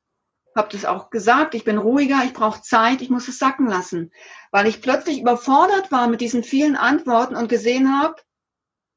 [0.57, 4.12] habe das auch gesagt, ich bin ruhiger, ich brauche Zeit, ich muss es sacken lassen,
[4.50, 8.20] weil ich plötzlich überfordert war mit diesen vielen Antworten und gesehen habe,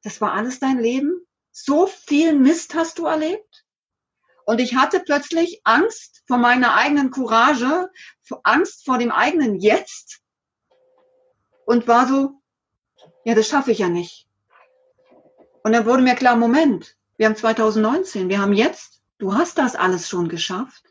[0.02, 1.26] das war alles dein Leben?
[1.50, 3.64] So viel Mist hast du erlebt?
[4.44, 7.90] Und ich hatte plötzlich Angst vor meiner eigenen Courage,
[8.44, 10.22] Angst vor dem eigenen Jetzt
[11.68, 12.40] und war so,
[13.24, 14.26] ja, das schaffe ich ja nicht.
[15.62, 19.76] Und dann wurde mir klar, Moment, wir haben 2019, wir haben jetzt, du hast das
[19.76, 20.82] alles schon geschafft.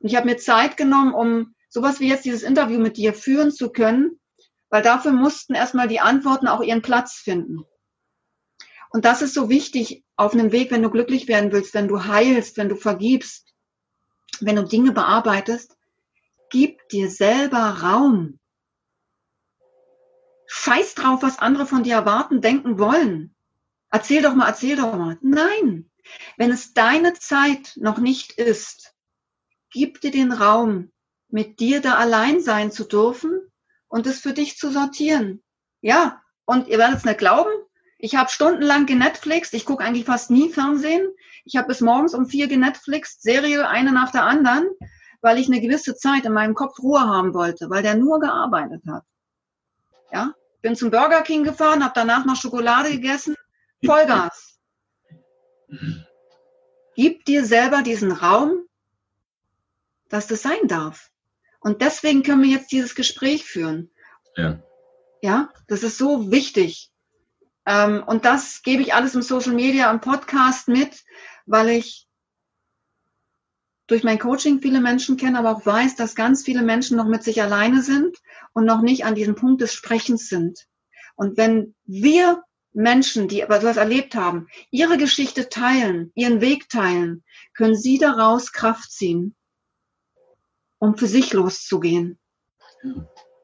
[0.00, 3.52] Und ich habe mir Zeit genommen, um sowas wie jetzt dieses Interview mit dir führen
[3.52, 4.18] zu können,
[4.70, 7.66] weil dafür mussten erstmal die Antworten auch ihren Platz finden.
[8.88, 12.06] Und das ist so wichtig auf einem Weg, wenn du glücklich werden willst, wenn du
[12.06, 13.52] heilst, wenn du vergibst,
[14.40, 15.76] wenn du Dinge bearbeitest,
[16.48, 18.38] gib dir selber Raum.
[20.54, 23.34] Scheiß drauf, was andere von dir erwarten, denken wollen.
[23.90, 25.16] Erzähl doch mal, erzähl doch mal.
[25.22, 25.90] Nein,
[26.36, 28.94] wenn es deine Zeit noch nicht ist,
[29.70, 30.92] gib dir den Raum,
[31.28, 33.40] mit dir da allein sein zu dürfen
[33.88, 35.42] und es für dich zu sortieren.
[35.80, 37.50] Ja, und ihr werdet es nicht glauben,
[37.98, 39.54] ich habe stundenlang genetflixt.
[39.54, 41.08] Ich gucke eigentlich fast nie Fernsehen.
[41.44, 44.68] Ich habe bis morgens um vier genetflixt, Serie eine nach der anderen,
[45.22, 48.82] weil ich eine gewisse Zeit in meinem Kopf Ruhe haben wollte, weil der nur gearbeitet
[48.86, 49.04] hat.
[50.12, 53.36] Ja, bin zum Burger King gefahren, habe danach noch Schokolade gegessen.
[53.84, 54.58] Vollgas.
[56.94, 58.66] Gib dir selber diesen Raum,
[60.08, 61.10] dass das sein darf.
[61.60, 63.90] Und deswegen können wir jetzt dieses Gespräch führen.
[64.36, 64.62] Ja.
[65.20, 66.90] Ja, das ist so wichtig.
[67.64, 71.02] Ähm, und das gebe ich alles im Social Media, im Podcast mit,
[71.46, 72.08] weil ich
[73.92, 77.22] durch mein Coaching viele Menschen kenne, aber auch weiß, dass ganz viele Menschen noch mit
[77.22, 78.16] sich alleine sind
[78.54, 80.66] und noch nicht an diesem Punkt des Sprechens sind.
[81.14, 87.22] Und wenn wir Menschen, die aber sowas erlebt haben, ihre Geschichte teilen, ihren Weg teilen,
[87.54, 89.36] können sie daraus Kraft ziehen,
[90.78, 92.18] um für sich loszugehen.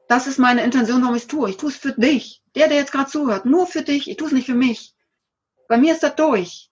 [0.07, 1.51] Das ist meine Intention, warum ich es tue.
[1.51, 2.41] Ich tue es für dich.
[2.55, 4.09] Der, der jetzt gerade zuhört, nur für dich.
[4.09, 4.95] Ich tue es nicht für mich.
[5.67, 6.71] Bei mir ist das durch.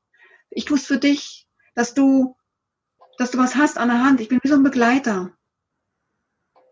[0.49, 2.36] Ich tue es für dich, dass du,
[3.18, 4.22] dass du was hast an der Hand.
[4.22, 5.32] Ich bin wie so ein Begleiter.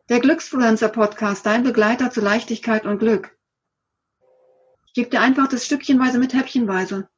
[0.09, 3.35] Der Glücksfluencer Podcast, dein Begleiter zu Leichtigkeit und Glück.
[4.85, 7.09] Ich gebe dir einfach das Stückchenweise mit Häppchenweise.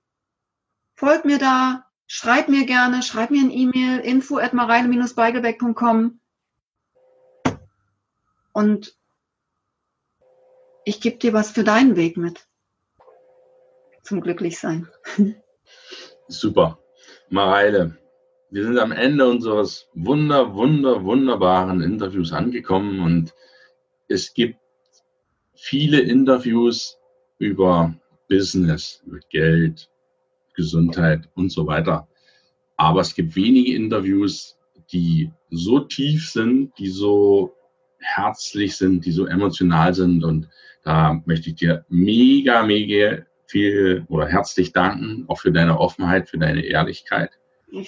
[0.95, 6.19] Folg mir da, schreib mir gerne, schreib mir ein E-Mail, info at mareile-beigelbeck.com
[8.53, 8.97] und
[10.85, 12.47] ich gebe dir was für deinen Weg mit.
[14.01, 14.89] Zum Glücklichsein.
[16.29, 16.79] Super.
[17.29, 17.97] Mareile,
[18.49, 23.33] wir sind am Ende unseres wunder, wunder, wunderbaren Interviews angekommen und
[24.07, 24.57] es gibt
[25.53, 26.97] viele Interviews
[27.39, 27.93] über
[28.29, 29.89] Business, über Geld,
[30.53, 32.07] Gesundheit und so weiter.
[32.77, 34.57] Aber es gibt wenige Interviews,
[34.91, 37.53] die so tief sind, die so
[37.99, 40.47] herzlich sind, die so emotional sind und
[40.83, 46.37] da möchte ich dir mega, mega viel oder herzlich danken, auch für deine Offenheit, für
[46.37, 47.31] deine Ehrlichkeit,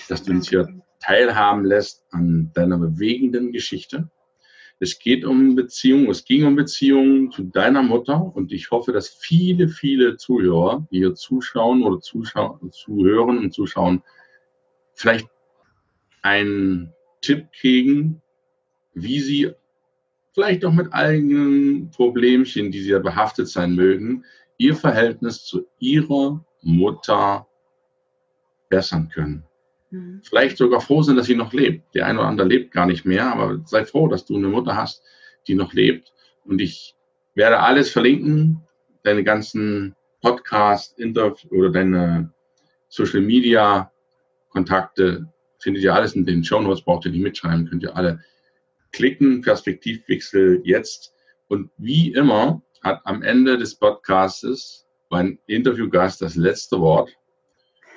[0.07, 0.67] dass du uns hier
[0.99, 4.09] teilhaben lässt an deiner bewegenden Geschichte.
[4.81, 9.09] Es geht um Beziehungen, es ging um Beziehungen zu deiner Mutter und ich hoffe, dass
[9.09, 14.03] viele, viele Zuhörer, die hier zuschauen oder zuschauen, zuhören und zuschauen,
[14.93, 15.27] vielleicht
[16.21, 18.21] einen Tipp kriegen,
[18.93, 19.51] wie sie
[20.33, 24.23] vielleicht auch mit eigenen Problemchen, die sie ja behaftet sein mögen,
[24.57, 27.47] ihr Verhältnis zu ihrer Mutter
[28.69, 29.48] bessern können.
[29.91, 30.21] Mhm.
[30.23, 31.93] Vielleicht sogar froh sind, dass sie noch lebt.
[31.95, 34.75] Der eine oder andere lebt gar nicht mehr, aber sei froh, dass du eine Mutter
[34.75, 35.03] hast,
[35.47, 36.13] die noch lebt.
[36.45, 36.95] Und ich
[37.35, 38.61] werde alles verlinken,
[39.03, 42.33] deine ganzen Podcast, Interview oder deine
[42.89, 43.91] Social Media
[44.49, 48.23] Kontakte, findet ihr alles in den Show Notes, braucht ihr nicht mitschreiben, könnt ihr alle
[48.91, 51.13] klicken, Perspektivwechsel jetzt.
[51.47, 57.11] Und wie immer hat am Ende des Podcastes mein Interviewgast das letzte Wort.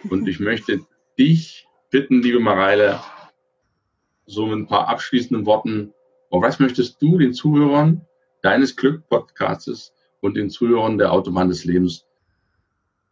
[0.08, 0.80] Und ich möchte
[1.18, 3.00] dich bitten, liebe Mareile,
[4.24, 5.92] so mit ein paar abschließenden Worten,
[6.30, 8.06] auf was möchtest du den Zuhörern
[8.40, 12.06] deines Glück-Podcastes und den Zuhörern der Autobahn des Lebens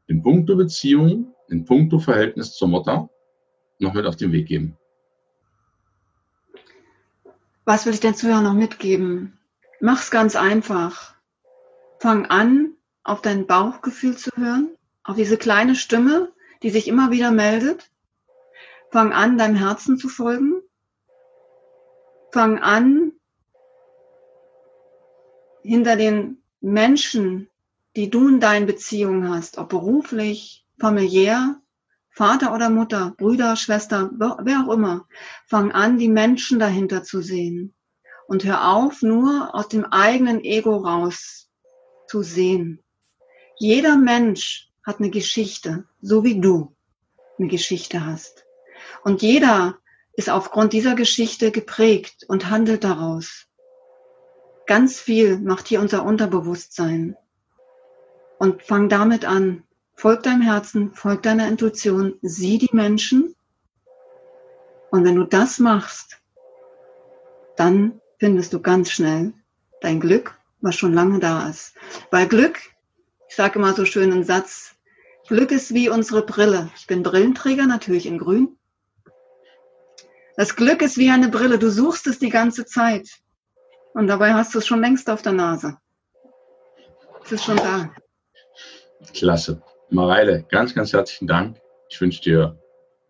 [0.07, 3.11] in puncto Beziehung, in puncto Verhältnis zur Mutter
[3.78, 4.78] noch mit auf den Weg geben?
[7.66, 9.39] Was will ich den Zuhörern noch mitgeben?
[9.81, 11.15] Mach's ganz einfach.
[11.98, 12.73] Fang an,
[13.05, 14.70] auf dein Bauchgefühl zu hören,
[15.05, 16.32] auf diese kleine Stimme,
[16.62, 17.90] die sich immer wieder meldet.
[18.91, 20.62] Fang an, deinem Herzen zu folgen.
[22.33, 23.12] Fang an,
[25.62, 27.49] hinter den Menschen,
[27.97, 31.61] die du in deinen Beziehungen hast, ob beruflich, familiär,
[32.11, 35.07] Vater oder Mutter, Brüder, Schwester, wer auch immer,
[35.47, 37.75] fang an, die Menschen dahinter zu sehen.
[38.27, 41.49] Und hör auf, nur aus dem eigenen Ego raus
[42.07, 42.83] zu sehen.
[43.57, 46.75] Jeder Mensch hat eine Geschichte, so wie du
[47.39, 48.45] eine Geschichte hast.
[49.05, 49.78] Und jeder
[50.12, 53.47] ist aufgrund dieser Geschichte geprägt und handelt daraus.
[54.66, 57.16] Ganz viel macht hier unser Unterbewusstsein.
[58.39, 59.64] Und fang damit an.
[59.94, 63.35] Folg deinem Herzen, folg deiner Intuition, sieh die Menschen.
[64.90, 66.18] Und wenn du das machst,
[67.56, 69.35] dann findest du ganz schnell
[69.81, 71.74] dein Glück, was schon lange da ist.
[72.10, 72.59] Weil Glück,
[73.28, 74.74] ich sage immer so schön einen Satz,
[75.28, 76.70] Glück ist wie unsere Brille.
[76.77, 78.56] Ich bin Brillenträger, natürlich in grün.
[80.41, 81.59] Das Glück ist wie eine Brille.
[81.59, 83.11] Du suchst es die ganze Zeit.
[83.93, 85.77] Und dabei hast du es schon längst auf der Nase.
[87.23, 87.95] Es ist schon da.
[89.12, 89.62] Klasse.
[89.91, 91.61] Mareile, ganz, ganz herzlichen Dank.
[91.91, 92.59] Ich wünsche dir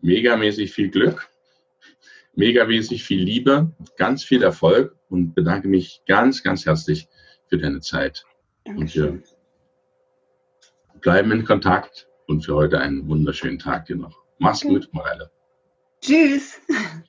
[0.01, 1.29] megamäßig viel Glück,
[2.35, 7.07] megamäßig viel Liebe, ganz viel Erfolg und bedanke mich ganz, ganz herzlich
[7.47, 8.25] für deine Zeit.
[8.65, 9.09] Dankeschön.
[9.09, 9.23] Und
[10.95, 14.21] wir bleiben in Kontakt und für heute einen wunderschönen Tag dir noch.
[14.37, 14.73] Mach's okay.
[14.73, 15.31] gut, Mareile.
[16.03, 16.59] Tschüss.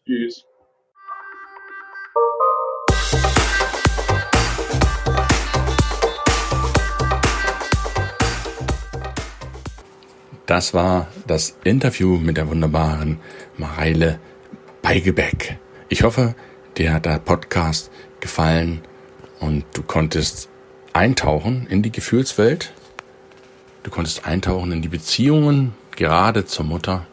[0.04, 0.44] Tschüss.
[10.44, 13.18] Das war das Interview mit der wunderbaren
[13.56, 14.20] Mareile
[14.82, 15.58] Beigebeck.
[15.88, 16.34] Ich hoffe,
[16.76, 17.90] dir hat der Podcast
[18.20, 18.82] gefallen
[19.40, 20.50] und du konntest
[20.92, 22.74] eintauchen in die Gefühlswelt.
[23.84, 27.06] Du konntest eintauchen in die Beziehungen, gerade zur Mutter.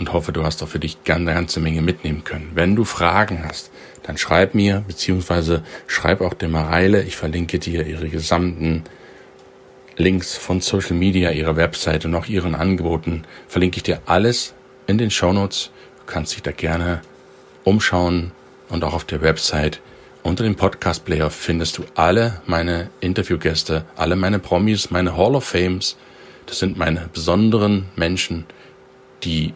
[0.00, 2.52] Und hoffe, du hast auch für dich eine ganze Menge mitnehmen können.
[2.54, 3.70] Wenn du Fragen hast,
[4.02, 7.02] dann schreib mir, beziehungsweise schreib auch der Mareile.
[7.02, 8.82] Ich verlinke dir ihre gesamten
[9.96, 14.54] Links von Social Media, ihrer Webseite und auch ihren Angeboten verlinke ich dir alles
[14.86, 15.70] in den Show Notes.
[15.98, 17.02] Du kannst dich da gerne
[17.64, 18.32] umschauen
[18.70, 19.80] und auch auf der Website.
[20.22, 25.44] Unter dem Podcast Player findest du alle meine Interviewgäste, alle meine Promis, meine Hall of
[25.44, 25.98] Fames.
[26.46, 28.46] Das sind meine besonderen Menschen,
[29.22, 29.52] die,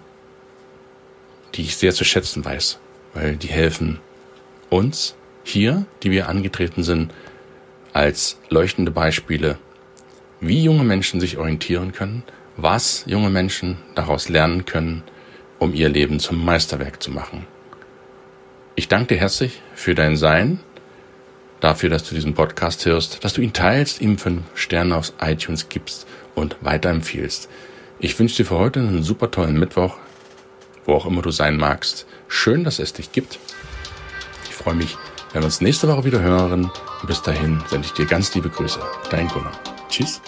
[1.54, 2.78] die ich sehr zu schätzen weiß,
[3.14, 4.00] weil die helfen
[4.70, 5.14] uns
[5.44, 7.12] hier, die wir angetreten sind,
[7.92, 9.58] als leuchtende Beispiele
[10.40, 12.22] wie junge Menschen sich orientieren können,
[12.56, 15.02] was junge Menschen daraus lernen können,
[15.58, 17.46] um ihr Leben zum Meisterwerk zu machen.
[18.74, 20.60] Ich danke dir herzlich für dein Sein,
[21.60, 25.68] dafür, dass du diesen Podcast hörst, dass du ihn teilst, ihm fünf Sterne auf iTunes
[25.68, 27.48] gibst und weiterempfiehlst.
[28.00, 29.96] Ich wünsche dir für heute einen super tollen Mittwoch,
[30.84, 32.06] wo auch immer du sein magst.
[32.28, 33.38] Schön, dass es dich gibt.
[34.48, 34.96] Ich freue mich,
[35.32, 36.70] wenn wir uns nächste Woche wieder hören.
[37.00, 38.80] Und bis dahin sende ich dir ganz liebe Grüße.
[39.10, 39.52] Dein Gunnar.
[39.88, 40.20] Tschüss.